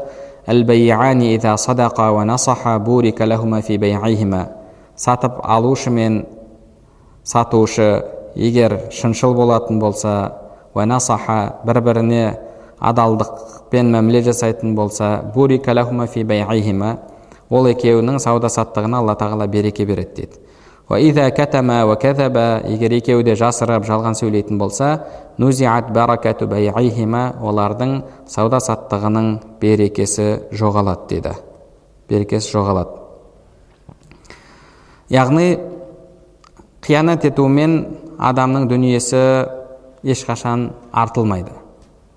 [4.96, 6.27] сатып алушы мен
[7.22, 10.33] сатушы егер шыншыл болатын болса
[10.75, 12.38] насаха бір біріне
[12.81, 15.22] адалдықпен мәміле жасайтын болса
[17.51, 20.38] ол екеуінің сауда саттығына алла тағала береке береді дейді
[22.68, 24.90] егер екеуі де жасырып жалған сөйлейтін болса
[27.40, 27.94] олардың
[28.28, 29.31] сауда саттығының
[29.62, 31.33] берекесі жоғалады дейді
[32.12, 33.00] берекесі жоғалады
[35.16, 35.48] яғни
[36.85, 37.78] қиянат етумен
[38.20, 39.24] адамның дүниесі
[40.05, 41.57] ешқашан артылмайды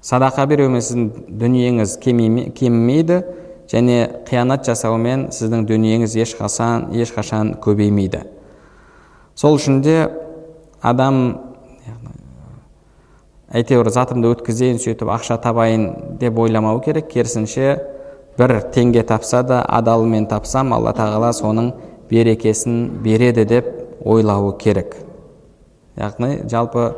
[0.03, 1.09] садақа берумен сіздің
[1.39, 3.23] дүниеңіз кемімейді
[3.71, 8.34] және қиянат жасаумен сіздің дүниеңіз ешқашан ешқашан көбеймейді
[9.35, 9.97] сол үшін де
[10.81, 11.19] адам
[13.55, 17.09] әйтеуір затымды өткізейін сөйтіп ақша табайын деп ойламау керек.
[17.11, 17.75] Керісінше
[18.37, 21.71] бір теңге тапса да адалымен тапсам алла тағала соның
[22.09, 23.69] берекесін береді деп
[24.03, 24.95] ойлауы керек.
[25.95, 26.89] Яғни жалпы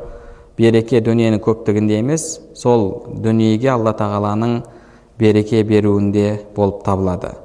[0.57, 2.87] береке дүниенің көптігінде емес сол
[3.21, 4.61] дүниеге алла тағаланың
[5.19, 7.35] береке беруінде болып табылады.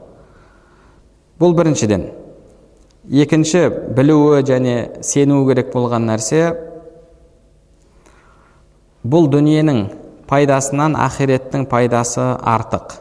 [1.41, 2.22] Бұл біріншіден.
[3.11, 6.43] Екінші білуі және сенуі керек болған нәрсе
[9.03, 9.81] бұл дүниенің
[10.31, 12.95] пайдасынан ақиреттің пайдасы артық.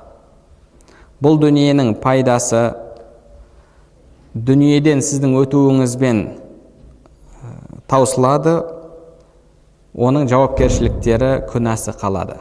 [1.22, 2.72] Бұл дүниенің пайдасы
[4.34, 6.24] дүниеден сіздің өтуіңізбен
[7.92, 8.56] таусылады
[9.94, 12.40] оның жауапкершіліктері күнәсі қалады.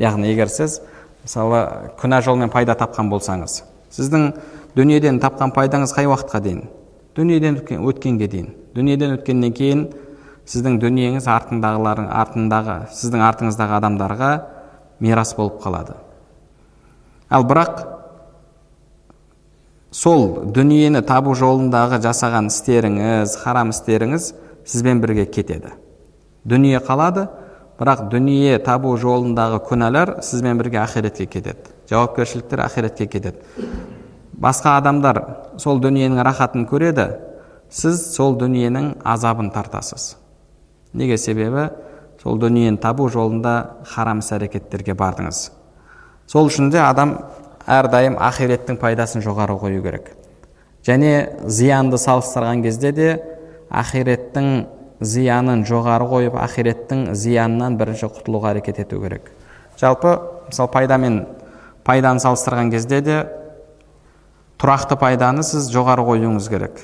[0.00, 0.80] Яғни егер сіз
[1.22, 1.62] мысалы
[2.02, 3.60] күнә жолмен пайда тапқан болсаңыз
[3.94, 4.30] сіздің
[4.74, 6.62] дүниеден тапқан пайдаңыз қай уақытқа дейін?
[7.20, 8.50] Дүниеден өткенге дейін.
[8.74, 9.86] Дүниеден өткеннен кейін
[10.48, 14.30] сіздің дүниеңіз артындағылардың артындағы сіздің артыңыздағы адамдарға
[15.04, 15.96] мирас болып қалады.
[17.30, 17.84] Ал бірақ
[19.94, 24.32] сол дүниені табу жолындағы жасаған істеріңіз харам істеріңіз
[24.64, 25.74] сізбен бірге кетеді.
[26.44, 27.28] Дүние қалады
[27.80, 31.70] бірақ дүние табу жолындағы күнәлар сізбен бірге ақиретке кетеді.
[31.90, 33.38] Жауапкершіліктер ақиретке кетеді.
[34.40, 35.20] Басқа адамдар
[35.60, 37.06] сол дүниенің рахатын көреді.
[37.70, 40.16] Сіз сол дүниенің азабын тартасыз.
[40.92, 41.68] Неге себебі?
[42.22, 45.50] Сол дүниені табу жолында харам іс әрекеттерге бардыңыз.
[46.26, 47.14] Сол үшін де адам
[47.70, 50.10] әрдайым ақиреттің пайдасын жоғары қою керек.
[50.84, 53.08] Және зиянды салыстырған кезде де
[53.70, 54.50] ақиреттің
[55.00, 59.30] зиянын жоғары қойып ақиреттің зиянынан бірінші құтылуға әрекет ету керек.
[59.80, 61.22] Жалпы мысалы пайда мен
[61.84, 63.18] пайданы салыстырған кезде де
[64.60, 66.82] тұрақты пайданы сіз жоғары қоюыңыз керек.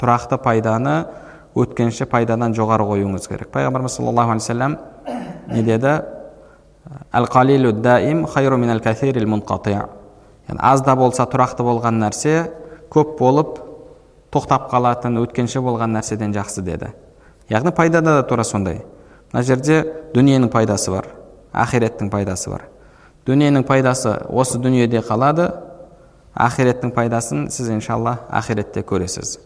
[0.00, 0.94] Тұрақты пайданы
[1.58, 3.50] өткенші пайдадан жоғары қоюыңыз керек.
[3.52, 4.78] Пайғамбарымыз саллаллаху алейхи вассалам
[5.48, 6.02] не деді?
[10.58, 12.50] Аз да болса тұрақты болған нәрсе
[12.90, 13.60] көп болып
[14.34, 16.90] тоқтап қалатын өткенше болған нәрседен жақсы деді.
[17.50, 18.82] Яғни пайдада да тура сондай.
[19.32, 21.06] Мына жерде дүниенің пайдасы бар
[21.52, 22.66] ақиреттің пайдасы бар.
[23.26, 25.50] Дүниенің пайдасы осы дүниеде қалады
[26.34, 29.38] ақиреттің пайдасын сіз иншалла ақиретте көресіз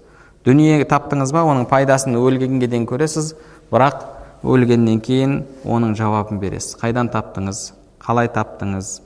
[0.44, 3.32] дүние таптыңыз ба оның пайдасын өлгенге дейін көресіз
[3.72, 4.04] бірақ
[4.44, 7.70] өлгеннен кейін оның жауабын бересіз қайдан таптыңыз
[8.04, 8.98] қалай таптыңыз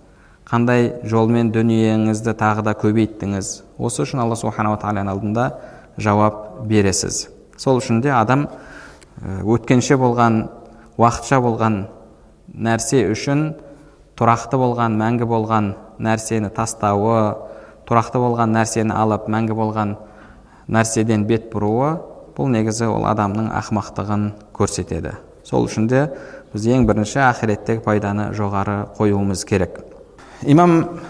[0.49, 5.47] қандай жолмен дүниеңізді тағы да көбейттіңіз осы үшін алла субханала тағаланың алдында
[6.01, 8.49] жауап бересіз сол үшін де адам
[9.47, 10.47] өткенше болған
[10.99, 11.85] уақытша болған
[12.55, 13.53] нәрсе үшін
[14.19, 17.48] тұрақты болған мәңгі болған нәрсені тастауы
[17.89, 19.97] тұрақты болған нәрсені алып мәңгі болған
[20.69, 21.95] нәрседен бет бұруы
[22.37, 25.15] бұл негізі ол адамның ақымақтығын көрсетеді.
[25.43, 26.05] Сол үшін де
[26.53, 29.81] біз ең бірінші ақиреттегі пайданы жоғары қоюымыз керек.
[30.45, 31.01] Имам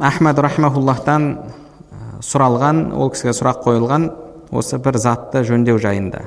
[0.00, 1.28] ахмад рахмауллахтан
[2.24, 4.08] сұралған ол кісіге сұрақ қойылған
[4.50, 6.24] осы бір затты жөндеу жайында.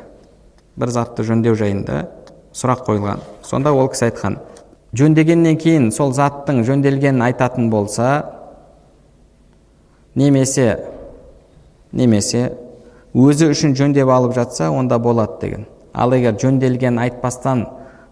[0.78, 2.06] Бір затты жөндеу жайында
[2.54, 3.26] сұрақ қойылған.
[3.44, 4.38] Сонда ол кісі айтқан
[4.98, 8.37] жөндегеннен кейін сол заттың жөнделгенін айтатын болса
[10.18, 10.68] немесе
[11.94, 12.52] немесе
[13.16, 15.66] өзі үшін жөндеп алып жатса онда болады деген.
[15.94, 17.68] Ал егер жөнделген айтпастан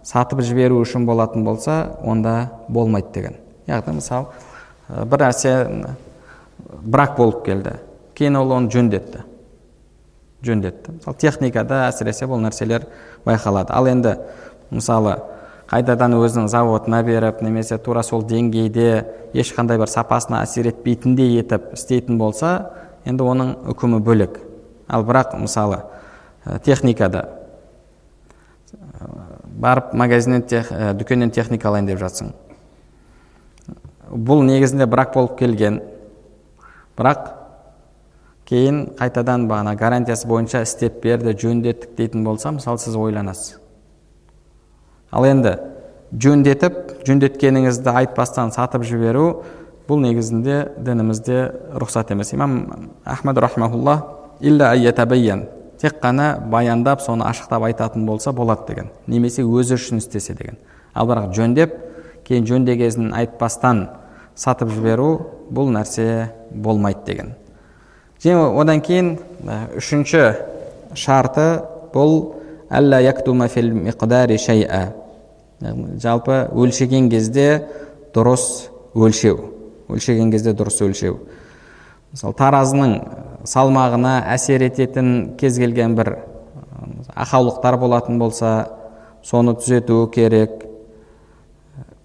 [0.06, 3.38] сатып жіберу үшін болатын болса онда болмайды деген.
[3.68, 4.26] Яғни мысалы
[4.90, 5.56] бір нәрсе
[6.82, 7.78] брак болып келді.
[8.16, 9.26] Кейін ол оны жөндетті.
[10.46, 10.98] Жөндетті.
[11.00, 12.86] Мысалы техникада әсіресе бұл нәрселер
[13.26, 13.74] байқалады.
[13.74, 14.16] Ал енді
[14.70, 15.18] мысалы
[15.70, 22.20] қайтадан өзінің заводына беріп немесе тура сол деңгейде ешқандай бір сапасына әсер етпейтіндей етіп істейтін
[22.22, 22.52] болса
[23.06, 24.38] енді оның үкімі бөлек.
[24.88, 25.82] Ал бірақ мысалы
[26.64, 27.26] техникада
[29.56, 32.34] барып магазиннен тех, ә, дүкеннен техника алайын деп жатсың.
[34.12, 35.82] Бұл негізінде брак болып келген.
[36.98, 37.32] Бірақ
[38.46, 43.58] кейін қайтадан бағана гарантиясы бойынша істеп берді жөндеттік дейтін болса мысалы сіз ойланасыз.
[45.12, 45.58] Ал енді
[46.14, 49.44] жөндетіп жөндеткеніңізді айтпастан сатып жіберу
[49.90, 51.40] бұл негізінде дінімізде
[51.78, 52.34] рұқсат емес.
[52.34, 54.02] Имам ахмад рахмаулла
[55.80, 60.58] тек қана баяндап соны ашықтап айтатын болса болады деген немесе өзі үшін істесе деген.
[60.94, 61.76] Ал бірақ жөндеп
[62.26, 63.90] кейін жөндегесін айтпастан
[64.36, 67.34] сатып жіберу бұл нәрсе болмайды деген.
[68.24, 69.18] Және одан кейін
[69.76, 70.24] үшінші
[70.96, 71.62] шарты
[71.94, 72.36] бұл
[76.04, 77.48] жалпы өлшеген кезде
[78.16, 79.40] дұрыс өлшеу
[79.90, 81.20] өлшеген кезде дұрыс өлшеу
[82.12, 82.96] мысалы таразының
[83.48, 86.18] салмағына әсер ететін кез келген бір
[87.16, 88.54] ақаулықтар болатын болса
[89.24, 90.66] соны түзетуі керек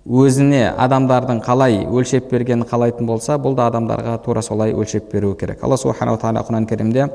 [0.06, 5.64] өзіне адамдардың қалай өлшеп бергенін қалайтын болса бұл да адамдарға тура солай өлшеп беруі керек
[5.64, 7.08] алла субханала тағала құран кәрімде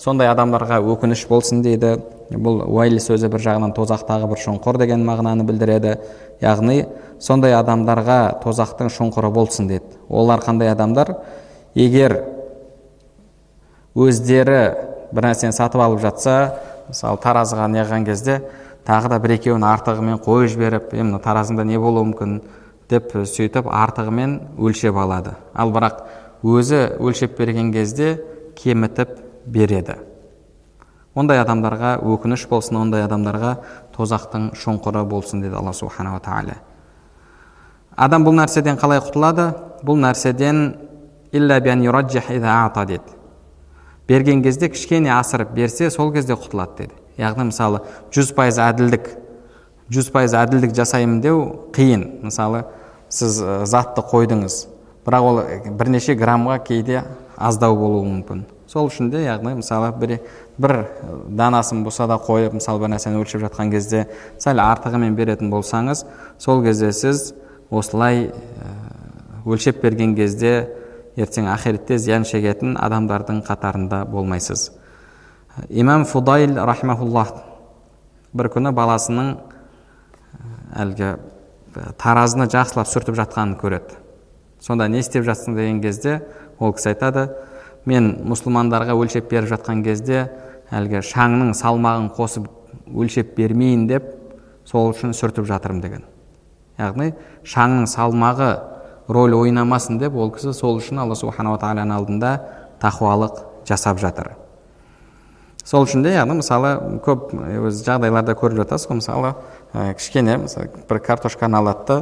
[0.00, 1.98] сондай адамдарға өкініш болсын дейді.
[2.32, 5.98] Бұл уайл сөзі бір жағынан тозақтағы бір шұңқыр деген мағынаны білдіреді.
[6.40, 6.86] Яғни
[7.20, 11.12] сондай адамдарға тозақтың шұңқыры болсын деді олар қандай адамдар?
[11.74, 12.16] Егер
[13.92, 14.62] өздері
[15.12, 16.38] бір нәрсені сатып алып жатса
[16.88, 18.40] мысалы таразыға неғылған кезде
[18.88, 22.40] тағы да бір екеуін артығымен қойып жіберіп е мына таразыңда не болуы мүмкін?
[22.90, 25.36] Деп сөйтіп артығымен өлшеп алады.
[25.54, 26.02] Ал бірақ
[26.42, 28.16] өзі өлшеп берген кезде
[28.58, 29.96] кемітіп береді.
[31.14, 33.56] Ондай адамдарға өкініш болсын ондай адамдарға
[33.96, 36.56] тозақтың шұңқыры болсын деді алла субханала тағала
[37.96, 39.52] адам бұл нәрседен қалай құтылады?
[39.84, 40.62] Бұл нәрседен
[41.32, 43.00] дейді
[44.08, 46.94] берген кезде кішкене асырып берсе сол кезде құтылады деді.
[47.18, 47.80] Яғни мысалы
[48.12, 49.08] жүз пайыз әділдік
[49.92, 51.42] жүз пайыз әділдік жасаймын деу
[51.76, 52.06] қиын.
[52.24, 52.64] Мысалы
[53.12, 54.66] сіз затты қойдыңыз
[55.04, 55.40] бірақ ол
[55.76, 57.02] бірнеше граммға кейде
[57.36, 58.44] аздау болуы мүмкін.
[58.72, 60.20] Сол үшін де яғни мысалы бір,
[60.56, 60.76] бір
[61.28, 64.06] данасын болса да қойып мысалы бір нәрсені өлшеп жатқан кезде
[64.40, 66.06] сәл артығымен беретін болсаңыз
[66.40, 67.34] сол кезде сіз
[67.68, 68.30] осылай
[69.44, 70.70] өлшеп берген кезде
[71.16, 74.70] ертең ақиретте зиян шегетін адамдардың қатарында болмайсыз.
[75.68, 77.34] Имам фудайл рахмауллах
[78.32, 79.34] бір күні баласының
[80.72, 81.14] әлгі
[82.00, 83.98] таразыны жақсылап сүртіп жатқанын көреді.
[84.60, 86.20] Сонда не істеп жатсың деген кезде
[86.58, 87.28] ол кісі айтады
[87.88, 90.26] мен мұсылмандарға өлшеп беріп жатқан кезде
[90.72, 92.46] әлгі шаңның салмағын қосып
[92.92, 94.06] өлшеп бермейін деп
[94.68, 96.04] сол үшін сүртіп жатырмын деген.
[96.78, 97.12] Яғни
[97.44, 98.52] шаңның салмағы
[99.12, 102.32] рөл ойнамасын деп ол кісі сол үшін алла субханала тағаланың алдында
[102.82, 104.36] тақуалық жасап жатыр.
[105.64, 107.30] Сол үшін де яғни мысалы көп
[107.68, 109.34] өз жағдайларда көріп жатасыз ғой мысалы
[109.98, 112.00] кішкене мысалы бір картошканы алады да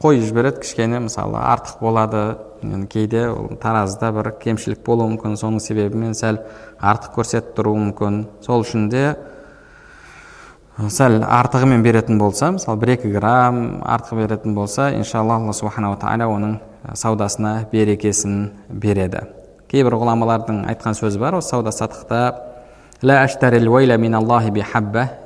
[0.00, 2.22] қойып жібереді кішкене мысалы артық болады.
[2.90, 6.40] Кейде ол таразыда бір кемшілік болуы мүмкін соның себебімен сәл
[6.80, 8.22] артық көрсетіп тұруы мүмкін.
[8.44, 9.04] Сол үшін де
[10.78, 16.30] сәл артығымен беретін болса мысалы бір екі грамм артық беретін болса иншалла алла субханала тағала
[16.34, 16.58] оның
[16.94, 19.26] саудасына берекесін береді.
[19.68, 22.47] Кейбір ғұламалардың айтқан сөзі бар осы сауда саттықта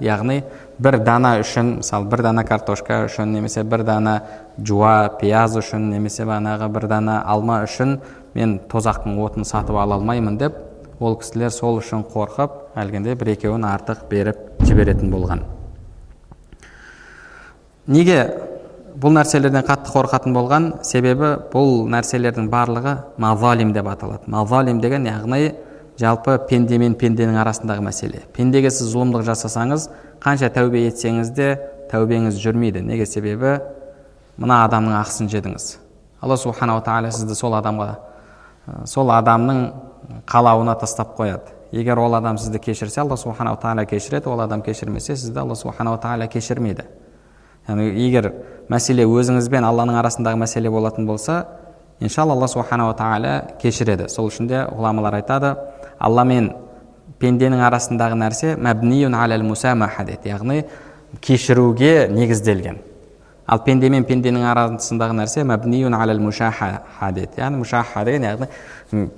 [0.04, 0.42] яғни
[0.82, 4.18] бір дана үшін мысалы бір дана картошка үшін немесе бір дана
[4.58, 7.96] жуа пияз үшін немесе бағанағы бір дана алма үшін
[8.35, 10.61] мен тозақтың отын сатып ала алмаймын деп
[11.00, 15.42] ол кісілер сол үшін қорқып әлгінде бір екеуін артық беріп жіберетін болған.
[17.88, 18.20] Неге
[19.00, 20.72] бұл нәрселерден қатты қорқатын болған?
[20.85, 24.28] Себебі бұл нәрселердің барлығы мазалим деп аталады.
[24.30, 25.54] Мазалим деген яғни
[26.03, 28.25] жалпы пенде мен пенденің арасындағы мәселе.
[28.35, 29.88] Пендеге сіз зұлымдық жасасаңыз
[30.23, 31.55] қанша тәубе етсеңіз де
[31.93, 32.83] тәубеңіз жүрмейді.
[32.83, 33.61] Неге себебі?
[34.37, 35.67] Мына адамның ақысын жедіңіз.
[36.23, 37.95] Алла субханала тағала сізді сол адамға
[38.87, 39.62] сол адамның
[40.27, 41.55] қалауына тастап қояды.
[41.73, 44.29] Егер ол адам сізді кешірсе алла субханала тағала кешіреді.
[44.29, 46.87] Ол адам кешірмесе сізді алла субханала тағала кешірмейді.
[47.69, 48.33] Яғни егер
[48.71, 51.45] мәселе өзіңіз бен алланың арасындағы мәселе болатын болса
[52.01, 54.09] иншалла алла субханала тағала кешіреді.
[54.09, 55.55] Сол үшін де ғұламалар айтады
[55.98, 56.52] алла мен
[57.20, 60.33] пенденің арасындағы нәрсе мәбниюн алал мусамаха дейді.
[60.33, 60.64] Яғни
[61.20, 62.78] кешіруге негізделген.
[63.46, 67.38] Ал пенде мен пенденің арасындағы нәрсе мәбниюн алал мушаха дейді.
[67.38, 68.48] Яғни мушаха деген яғни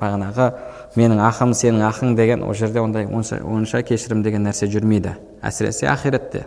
[0.01, 0.51] бағанағы
[0.97, 5.17] менің ақым сенің ақың деген ол жерде ондай онша, онша кешірім деген нәрсе жүрмейді.
[5.43, 6.47] Әсіресе ақиретте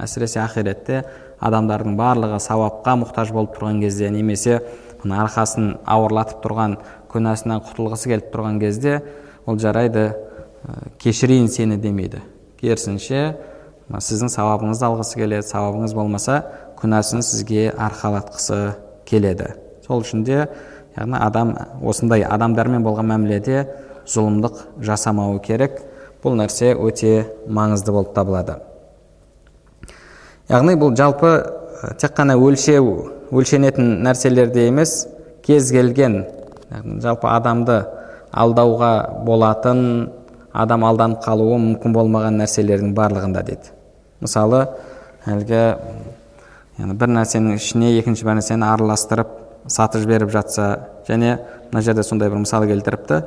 [0.00, 1.02] әсіресе ақиретте
[1.42, 4.60] адамдардың барлығы сауапқа мұқтаж болып тұрған кезде немесе
[5.04, 6.76] арқасын ауырлатып тұрған
[7.12, 9.00] күнәсінен құтылғысы келіп тұрған кезде
[9.46, 10.12] ол жарайды
[11.00, 12.20] кешірейін сені демейді.
[12.60, 13.36] Керісінше
[13.90, 16.40] сіздің сауабыңызды алғысы келеді сауабыңыз болмаса
[16.80, 18.74] күнәсін сізге арқалатқысы
[19.08, 19.54] келеді.
[19.86, 20.46] Сол үшін де
[20.96, 23.64] яғни адам осындай адамдармен болған мәміледе
[24.06, 25.80] зұлымдық жасамауы керек.
[26.20, 28.58] Бұл нәрсе өте маңызды болып табылады.
[30.50, 31.30] Яғни бұл жалпы
[31.98, 32.90] тек қана өлшеу
[33.32, 35.06] өлшенетін нәрселерде емес
[35.46, 36.24] кез келген
[37.00, 37.80] жалпы адамды
[38.32, 38.92] алдауға
[39.26, 40.10] болатын
[40.52, 43.74] адам алданып қалуы мүмкін болмаған нәрселердің барлығында дейді.
[44.22, 44.64] Мысалы
[45.30, 45.60] әлгі
[46.80, 49.34] яғни бір нәрсенің ішіне екінші бір нәрсені араластырып
[49.70, 50.66] сатып жіберіп жатса
[51.08, 51.36] және
[51.70, 53.22] мына жерде сондай бір мысал келтіріпті.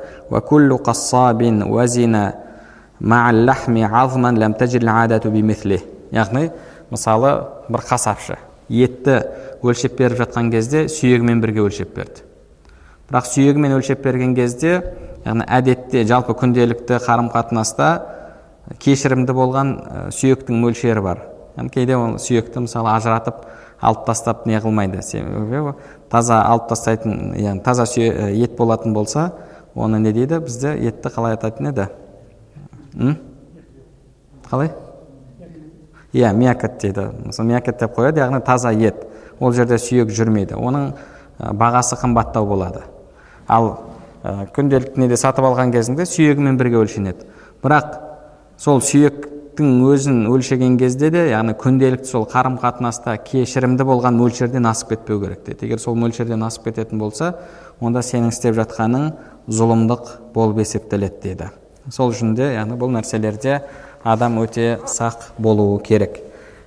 [6.14, 6.50] Яғни
[6.90, 7.32] мысалы
[7.68, 8.38] бір қасапшы
[8.68, 9.20] етті
[9.64, 12.22] өлшеп беріп жатқан кезде сүйегімен бірге өлшеп берді.
[13.08, 14.78] Бірақ сүйегімен өлшеп берген кезде
[15.24, 17.90] яғни әдетте жалпы күнделікті қарым қатынаста
[18.80, 19.74] кешірімді болған
[20.14, 21.22] сүйектің мөлшері бар.
[21.56, 23.44] Яғни кейде ол сүйекті мысалы ажыратып
[23.80, 25.02] алып тастап не қылмайды.
[25.02, 25.74] Себебі
[26.10, 29.32] таза алып тастайтын яғни таза ет болатын болса
[29.74, 30.40] оны не дейді?
[30.40, 31.88] Бізде етті қалай атайтын еді?
[34.50, 34.72] Қалай?
[36.12, 37.10] Иә мякоть дейді.
[37.26, 39.06] Мысалы мякоть деп қояды яғни таза ет.
[39.40, 40.54] Ол жерде сүйек жүрмейді.
[40.54, 40.92] Оның
[41.38, 42.84] бағасы қымбаттау болады.
[43.48, 43.70] Ал
[44.24, 47.26] ә, күнделікті неде сатып алған кезіңде сүйегімен бірге өлшенеді.
[47.64, 47.96] Бірақ
[48.60, 54.94] сол сүйектің өзін өлшеген кезде де яғни күнделікті сол қарым қатынаста кешірімді болған мөлшерден асып
[54.94, 55.66] кетпеу керек дейді.
[55.66, 57.34] Егер сол мөлшерден асып кететін болса
[57.80, 59.12] онда сенің істеп жатқаның
[59.48, 61.50] зұлымдық болып есептеледі дейді.
[61.92, 63.60] Сол үшін де яғни бұл нәрселерде
[64.04, 66.20] адам өте сақ болуы керек.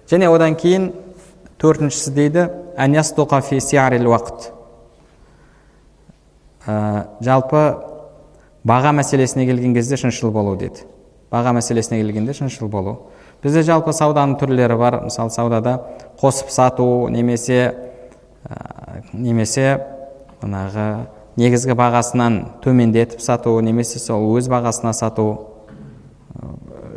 [0.10, 0.92] Және одан кейін
[1.58, 2.50] төртіншісі дейді
[6.68, 7.64] ә, жалпы
[8.68, 10.84] баға мәселесіне келген кезде шыншыл болу дейді.
[11.32, 12.98] Баға мәселесіне келгенде шыншыл болу.
[13.44, 15.02] Бізде жалпы сауданың түрлері бар.
[15.08, 15.78] Мысалы саудада
[16.22, 17.74] қосып сату немесе
[18.48, 19.80] ә, немесе
[20.42, 20.88] жаңағы
[21.38, 25.28] негізгі бағасынан төмендетіп сату немесе сол өз бағасына сату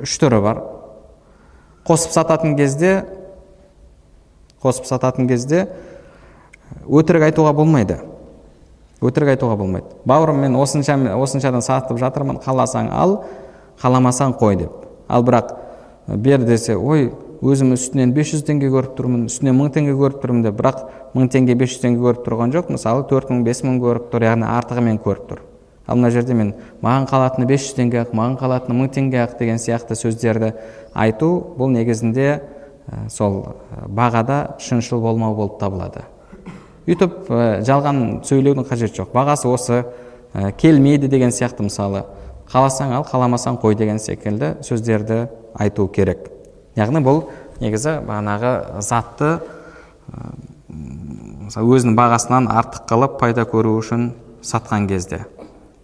[0.02, 0.62] үш түрі бар.
[1.86, 3.04] Қосып сататын кезде
[4.62, 5.66] қосып сататын кезде
[6.86, 7.98] өтірік айтуға болмайды.
[9.01, 9.86] Өтірік айтуға болмайды.
[10.05, 13.22] Бауырым мен осынша осыншадан сатып жатырмын қаласаң ал
[13.82, 14.86] қаламасаң қой деп.
[15.09, 15.55] Ал бірақ
[16.07, 20.59] бер десе ой өзім үстінен 500 теңге көріп тұрмын үстінен мың теңге көріп тұрмын деп.
[20.61, 20.82] Бірақ
[21.16, 24.48] мың теңге 500 теңге көріп тұрған жоқ мысалы төрт мың бес мың көріп тұр яғни
[24.51, 25.42] артығымен көріп тұр.
[25.86, 26.53] Ал мына жерде мен
[26.84, 30.53] маған қалатыны 500 теңге ақ маған қалатыны мың теңге ақ деген сияқты сөздерді
[30.94, 32.28] айту бұл негізінде
[33.09, 33.40] сол
[33.88, 36.05] бағада шыншыл болмау болып табылады.
[36.89, 39.12] Өйтіп ә, жалған сөйлеудің қажеті жоқ.
[39.14, 39.83] Бағасы осы
[40.33, 42.05] ә, келмейді деген сияқты мысалы.
[42.51, 46.31] Қаласаң ал қаламасаң қой деген секілді сөздерді айту керек.
[46.78, 47.24] Яғни бұл
[47.61, 50.33] негізі бағанағы затты ә,
[51.47, 54.12] мысалы өзінің бағасынан артық қылып пайда көру үшін
[54.43, 55.24] сатқан кезде.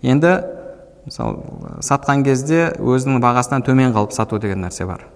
[0.03, 0.41] Енді
[1.07, 5.07] мысалы сатқан кезде өзінің бағасынан төмен қалып сату деген нәрсе бар.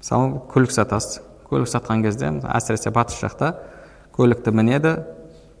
[0.00, 1.20] Мысалы көлік сатасыз.
[1.50, 3.54] Көлік сатқан кезде әсіресе батыс жақта
[4.14, 4.94] көлікті мінеді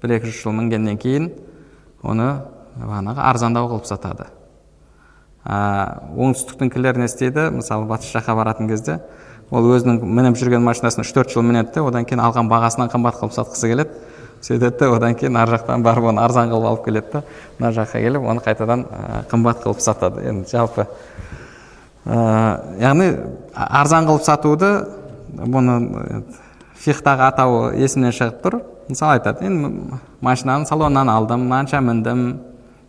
[0.02, 1.30] бір екі жүз жыл мінгеннен кейін
[2.04, 2.28] оны
[2.78, 4.28] бағанағы арзандау қылып сатады.
[5.44, 9.00] Ә, оңтүстіктіңкілер не істейді мысалы батыс жаққа баратын кезде
[9.50, 13.18] ол өзінің мініп жүрген машинасын үш төрт жыл мінеді де одан кейін алған бағасынан қымбат
[13.20, 13.90] қылып сатқысы келеді.
[14.44, 17.22] Сөйтеді де одан кейін ар жақтан барып оны арзан қылып алып келеді да
[17.58, 18.86] мына жаққа келіп оны қайтадан
[19.30, 20.24] қымбат қылып сатады.
[20.28, 20.86] Енді жалпы
[22.04, 22.16] ә,
[22.80, 23.10] яғни
[23.54, 24.72] арзан қылып сатуды
[25.34, 26.24] бұны
[26.84, 28.58] фихтағы атауы есімнен шығып тұр.
[28.88, 32.24] Мысалы айтады енді машинаны салоннан алдым мынанша міндім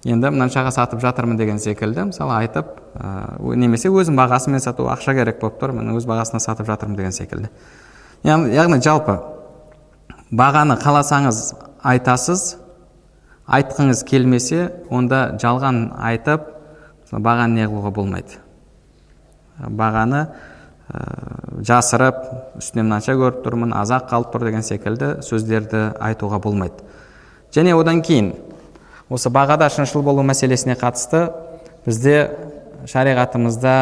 [0.05, 5.39] енді мынаншаға сатып жатырмын деген секілді мысалы айтып ә, немесе өзінің бағасымен сату ақша керек
[5.41, 7.49] болып тұр мен өз бағасына сатып жатырмын деген секілді.
[8.25, 9.17] Яғни жалпы
[10.31, 11.41] бағаны қаласаңыз
[11.81, 12.45] айтасыз
[13.47, 16.51] айтқыңыз келмесе онда жалған айтып
[17.11, 18.41] бағаны не қылуға болмайды.
[19.57, 20.54] Бағаны ә,
[21.65, 22.17] жасырып
[22.59, 26.86] үстінен мынанша көріп тұрмын азақ қалып тұр деген секілді сөздерді айтуға болмайды.
[27.55, 28.33] Және одан кейін
[29.09, 31.31] осы бағада шыншыл болу мәселесіне қатысты
[31.86, 32.17] бізде
[32.86, 33.75] шариғатымызда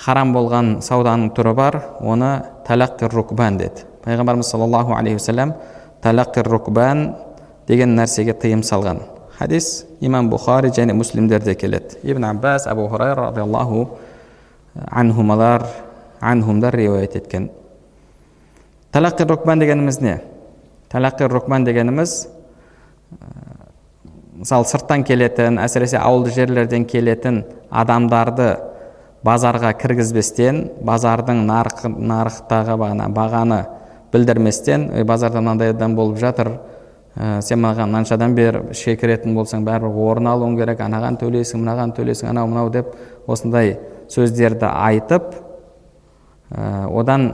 [0.00, 2.30] харам болған сауданың түрі бар оны
[2.68, 3.86] талаққир рукбан деді.
[4.04, 5.54] Пайғамбарымыз саллаллаху алейхи уассалам
[6.02, 7.14] талаққир рукбан
[7.68, 9.02] деген нәрсеге тыйым салған.
[9.38, 11.96] Хадис имам бұхари және муслимдерде келеді.
[12.02, 13.98] Ибн аббас абу хурайра радиаллаху
[14.90, 15.64] анхумалар
[16.20, 17.50] анхумдар риуаят еткен
[18.92, 20.20] талаққи рукбан дегеніміз не
[20.92, 22.14] талаққи рукбан дегеніміз
[24.40, 28.54] мысалы сырттан келетін әсіресе ауылды жерлерден келетін адамдарды
[29.26, 33.60] базарға кіргізбестен базардың нарық, нарықтағы бағана, бағаны
[34.12, 36.54] білдірместен ой базарда мынандай адам болып жатыр
[37.16, 41.94] ә, сен маған мынаншадан бер ішке кіретін болсаң бәрібір орын алуың керек анаған төлейсің мынаған
[41.98, 42.94] төлейсің анау мынау деп
[43.28, 43.76] осындай
[44.08, 45.34] сөздерді айтып
[46.50, 47.30] ә, одан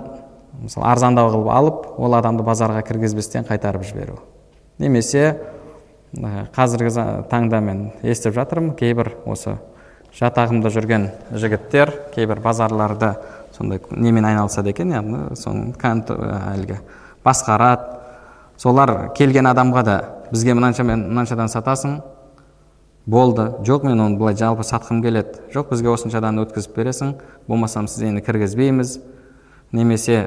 [0.63, 4.19] мысалы арзандау қылып алып ол адамды базарға кіргізбестен қайтарып жіберу.
[4.79, 5.39] Немесе
[6.17, 6.93] ә, қазіргі
[7.31, 9.59] таңда мен естіп жатырмын кейбір осы
[10.17, 13.15] жатағымда жүрген жігіттер кейбір базарларды
[13.57, 16.81] сондай немен айналысады екен яғни соны әлгі
[17.25, 17.97] басқарады.
[18.57, 19.97] Солар келген адамға да
[20.31, 22.01] бізге мынаншамен мынаншадан сатасың
[23.07, 23.53] болды.
[23.65, 25.41] Жоқ мен оны былай жалпы сатқым келеді.
[25.55, 27.15] Жоқ бізге осыншадан өткізіп бересің.
[27.47, 28.99] Болмаса сіз енді кіргізбейміз.
[29.73, 30.19] Немесе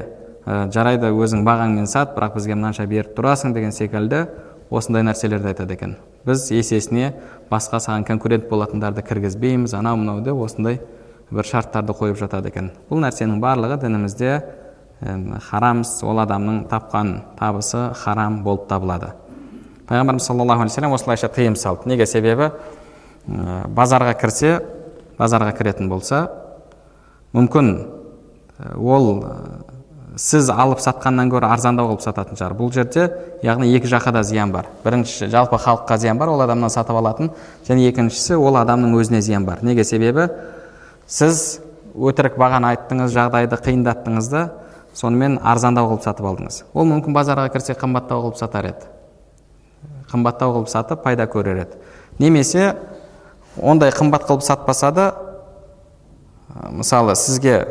[0.45, 4.25] ә, жарайды өзің бағаңмен сат бірақ бізге мынанша беріп тұрасың деген секілді
[4.69, 5.97] осындай нәрселерді айтады екен.
[6.25, 7.13] Біз есесіне
[7.51, 10.79] басқа саған конкурент болатындарды кіргізбейміз анау мынау деп осындай
[11.31, 12.71] бір шарттарды қойып жатады екен.
[12.89, 14.33] Бұл нәрсенің барлығы дінімізде
[15.49, 19.13] харам ол адамның тапқан табысы харам болып табылады.
[19.89, 21.89] Пайғамбарымыз саллаллаху алейхи вассалам осылайша тыйым салды.
[21.89, 22.05] Неге?
[22.05, 22.51] Себебі
[23.27, 24.59] базарға кірсе
[25.19, 26.27] базарға кіретін болса
[27.33, 27.73] мүмкін
[28.77, 29.09] ол
[30.19, 32.55] сіз алып сатқаннан гөрі арзандау қылып сататын шығар.
[32.57, 33.05] Бұл жерде
[33.45, 34.67] яғни екі жаққа да зиян бар.
[34.83, 37.31] Бірінші жалпы халыққа зиян бар ол адамнан сатып алатын.
[37.67, 39.63] Және екіншісі ол адамның өзіне зиян бар.
[39.63, 39.85] Неге?
[39.87, 40.27] Себебі
[41.07, 41.61] сіз
[41.95, 44.45] өтірік бағаны айттыңыз жағдайды қиындаттыңыз да
[44.93, 46.63] сонымен арзандау қылып сатып алдыңыз.
[46.73, 48.98] Ол мүмкін базарға кірсе қымбаттау қылып сатар еді.
[50.11, 51.77] Қымбаттау қылып сатып пайда көрер еді.
[52.19, 52.75] Немесе
[53.57, 55.13] ондай қымбат қылып сатпаса да
[56.71, 57.67] мысалы сізге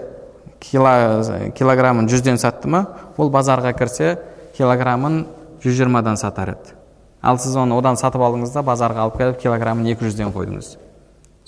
[0.60, 2.86] килограммын жүзден сатты ма
[3.16, 4.18] ол базарға кірсе
[4.56, 5.26] килограммын
[5.62, 6.74] жүз жиырмадан сатар еді.
[7.22, 10.76] Ал сіз оны одан сатып алдыңыз да базарға алып келіп килограммын екі жүзден қойдыңыз.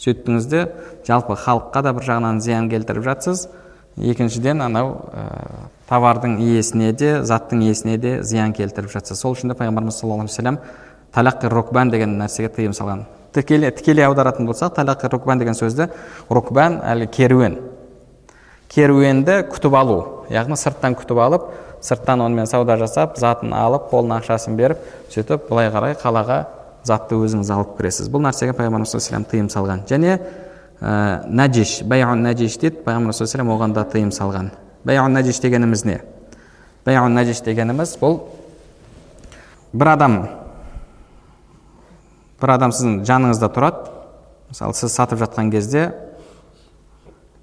[0.01, 0.65] Сөйттіңіз де
[1.07, 3.49] жалпы халыққа да бір жағынан зиян келтіріп жатсыз.
[3.97, 4.97] Екіншіден анау
[5.91, 10.37] товардың иесіне де заттың иесіне де зиян келтіріп жатсыз сол үшін де пайғамбарымыз саллаллаху алейхи
[10.37, 10.59] вассалам
[11.15, 13.05] талақи рукбан деген нәрсеге тыйым салған.
[13.35, 15.89] Тікелей, тікелей аударатын болсақ талақи рукбан деген сөзді
[16.31, 17.59] рукбан әлгі керуен.
[18.71, 19.99] Керуенді күтіп алу.
[20.31, 21.51] Яғни сырттан күтіп алып
[21.83, 26.45] сырттан онымен сауда жасап затын алып қолына ақшасын беріп сөйтіп былай қарай қалаға
[26.87, 28.07] затты өзіңіз алып кіресіз.
[28.07, 29.87] Бұл нәрсеге пайғамбарымыз саллаллаху тыйым салған.
[29.91, 30.19] Және
[30.81, 34.53] ә, нәжиш бәйун нәжиш дейді пайғамбарымыз саллаллаху оған да тыйым салған.
[34.85, 36.01] Бәйун нәжиш дегеніміз не
[36.87, 38.21] бәйун нәжиш дегеніміз бұл
[39.73, 40.21] бір адам
[42.41, 43.91] бір адам сіздің жаныңызда тұрады
[44.51, 45.91] мысалы сіз сатып жатқан кезде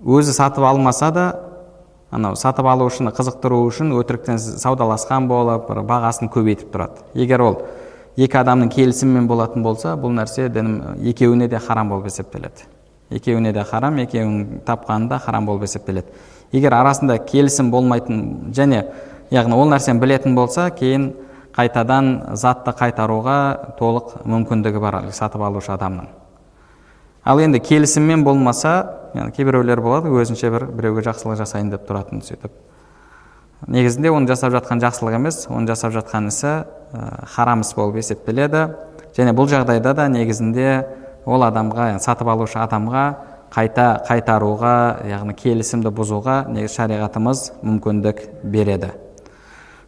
[0.03, 1.27] өзі сатып алмаса да
[2.11, 7.59] анау сатып алушыны қызықтыру үшін өтіріктен саудаласқан болып бір бағасын көбейтіп тұрады егер ол
[8.17, 12.65] екі адамның келісімімен болатын болса бұл нәрсе дінім екеуіне де харам болып есептеледі
[13.11, 16.07] екеуіне де харам екеуінің тапқаны да харам болып есептеледі
[16.51, 18.85] егер арасында келісім болмайтын және
[19.31, 21.11] яғни ол нәрсені білетін болса кейін
[21.57, 23.39] қайтадан затты қайтаруға
[23.79, 26.07] толық мүмкіндігі бар сатып алушы адамның.
[27.25, 28.75] Ал енді келісіммен болмаса
[29.15, 32.53] яғни кейбіреулер болады өзінше бір біреуге жақсылық жасайын деп тұратын сөйтіп.
[33.67, 36.51] Негізінде оны жасап жатқан жақсылық емес оны жасап жатқан ісі
[36.93, 38.67] ә, харам іс болып есептеледі.
[39.17, 40.85] Және бұл жағдайда да негізінде
[41.25, 43.05] ол адамға сатып алушы адамға
[43.53, 44.73] қайта қайтаруға
[45.09, 48.91] яғни келісімді бұзуға негізі шариғатымыз мүмкіндік береді.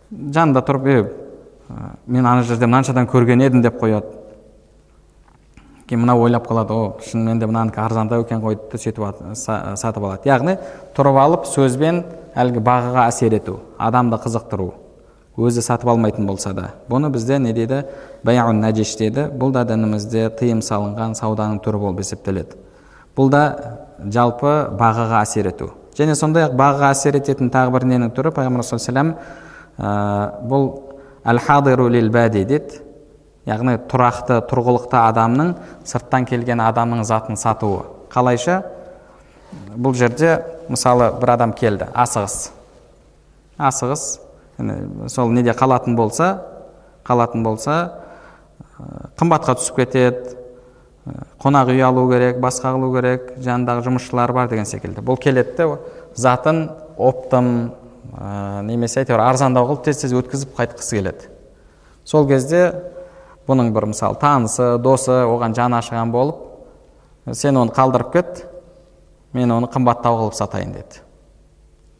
[0.09, 0.99] Жанында тұрып е
[2.07, 4.15] мен ана жерде мынаншадан көрген едім деп қояды.
[5.89, 10.29] Кейін мынау ойлап қалады о шынымен де мынанікі арзандау екен ғой деп сөйтіп сатып алады.
[10.29, 10.57] Яғни
[10.97, 12.03] тұрып алып сөзбен
[12.37, 14.71] әлгі бағаға әсер ету адамды қызықтыру
[15.39, 16.73] өзі сатып алмайтын болса да.
[16.89, 17.85] Бұны бізде не дейді?
[18.23, 19.29] Нәжеш дейді.
[19.33, 22.68] Бұл да дінімізде тыйым салынған сауданың түрі болып есептеледі.
[23.17, 23.43] Бұл да
[23.99, 25.71] жалпы бағаға әсер ету.
[25.97, 28.31] Және сондай ақ бағаға әсер ететін тағы бір ненің түрі?
[28.35, 30.69] Пайғамбар саллаллаху бұл
[31.25, 32.81] әл хадиру бәди дейді.
[33.47, 35.53] Яғни тұрақты тұрғылықты адамның
[35.87, 37.85] сырттан келген адамның затын сатуы.
[38.11, 38.61] Қалайша?
[39.75, 42.51] Бұл жерде мысалы бір адам келді асығыс.
[43.57, 44.03] Асығыс.
[45.07, 46.43] Сол неде қалатын болса
[47.07, 47.77] қалатын болса
[49.17, 50.35] қымбатқа түсіп кетеді
[51.41, 55.01] қонақ үй алу керек басқа қылу керек жанындағы жұмысшылар бар деген секілді.
[55.01, 55.67] Бұл келеді де
[56.15, 57.71] затын оптым
[58.13, 61.29] ә, немесе әйтеуір арзандау қылып тез тез өткізіп қайтқысы келеді.
[62.03, 62.73] Сол кезде
[63.47, 66.45] бұның бір мысалы танысы досы оған жаны ашыған болып
[67.33, 68.45] сен оны қалдырып кет
[69.33, 71.01] мен оны қымбаттау қылып сатайын деді.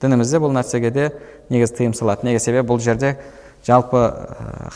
[0.02, 1.10] Дінімізде бұл нәрсеге де
[1.50, 2.28] негізі тыйым салады.
[2.28, 3.18] Неге себебі бұл жерде
[3.66, 4.12] жалпы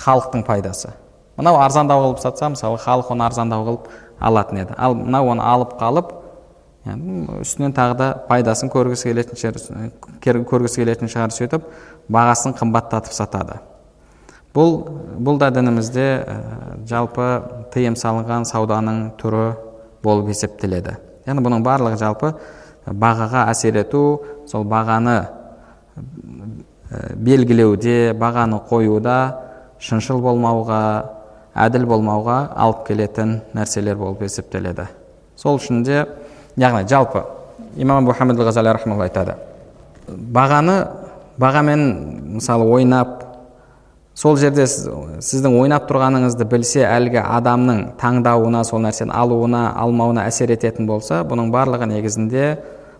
[0.04, 0.94] халықтың пайдасы.
[1.38, 3.88] Мынау арзандау қылып сатса мысалы халық оны арзандау қылып
[4.24, 4.78] алатын еді.
[4.78, 6.14] Ал мынау оны алып қалып
[7.44, 9.94] үстінен тағы да пайдасын көргісі келетін
[10.50, 11.70] көргісі келетін шығар сөйтіп
[12.12, 13.60] бағасын қымбаттатып сатады.
[14.54, 14.76] Бұл
[15.24, 16.08] бұл да дінімізде
[16.90, 17.30] жалпы
[17.74, 19.46] тыйым салынған сауданың түрі
[20.04, 20.98] болып есептеледі.
[21.26, 22.34] Яғни бұның барлығы жалпы
[22.86, 24.04] бағаға әсер ету
[24.46, 25.18] сол бағаны
[27.16, 29.18] белгілеуде бағаны қоюда
[29.80, 30.84] шыншыл болмауға
[31.54, 34.88] әділ болмауға алып келетін нәрселер болып есептеледі.
[35.38, 36.06] Сол үшін де
[36.58, 37.24] яғни жалпы
[37.78, 39.36] имам мұхаммед ғазали айтады
[40.08, 40.88] бағаны
[41.40, 41.84] бағамен
[42.38, 43.24] мысалы ойнап
[44.14, 50.88] сол жерде сіздің ойнап тұрғаныңызды білсе әлгі адамның таңдауына сол нәрсені алуына алмауына әсер ететін
[50.88, 52.46] болса бұның барлығы негізінде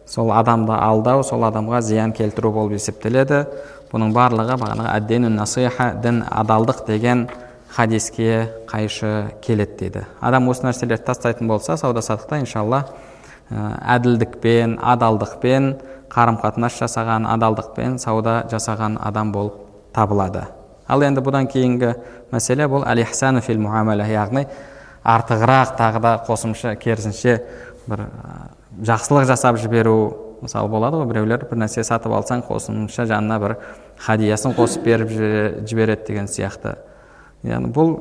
[0.10, 3.46] сол адамды алдау сол адамға зиян келтіру болып есептеледі.
[3.94, 7.28] Бұның барлығы бағанағы насиха дін адалдық деген
[7.76, 10.06] хадиске қайшы келеді дейді.
[10.22, 12.84] Адам осы нәрселерді тастайтын болса сауда саттықта иншалла
[13.50, 15.70] әділдікпен адалдықпен
[16.14, 19.58] қарым қатынас жасаған адалдықпен сауда жасаған адам болып
[19.94, 20.46] табылады.
[20.88, 21.96] Ал енді бұдан кейінгі
[22.32, 23.04] мәселе бұл әл
[23.42, 24.46] фил муамала яғни
[25.04, 27.40] артығырақ тағы да қосымша керісінше
[27.88, 28.06] бір
[28.86, 31.08] жақсылық жасап жіберу мысалы болады ғой.
[31.10, 33.58] Біреулер бір нәрсе сатып алсаң қосымша жанына бір
[34.06, 35.10] хадиясын қосып беріп
[35.68, 36.78] жібереді деген сияқты.
[37.44, 37.98] Яғни бұл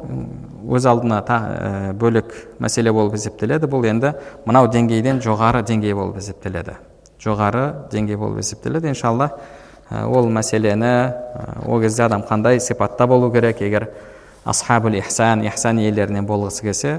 [0.72, 3.70] өз алдына та, ә, бөлек мәселе болып есептеледі.
[3.70, 4.14] Бұл енді
[4.47, 6.78] мынау деңгейден жоғары деңгей болып есептеледі.
[7.22, 8.95] Жоғары деңгей болып есептеледі.
[8.95, 9.32] Иншалла
[9.93, 13.61] Ә, ол мәселені ә, ол кезде адам қандай сипатта болу керек?
[13.61, 13.90] Егер
[14.45, 16.93] асхабул ихсан ихсан иелерінен болғысы келсе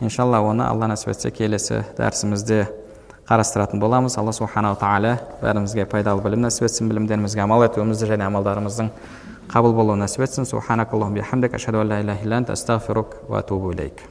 [0.00, 2.64] иншалла оны алла нәсіп етсе келесі дәрісімізде
[3.28, 4.16] қарастыратын боламыз.
[4.18, 8.90] Алла субханала тағала бәрімізге пайдалы білім нәсіп етсін білімдерімізге амал етуімізді және амалдарымыздың
[9.54, 14.02] قبل بالله نسبتسن سبحانك اللهم بحمدك أشهد أن لا إله إلا أنت أستغفرك وأتوب إليك.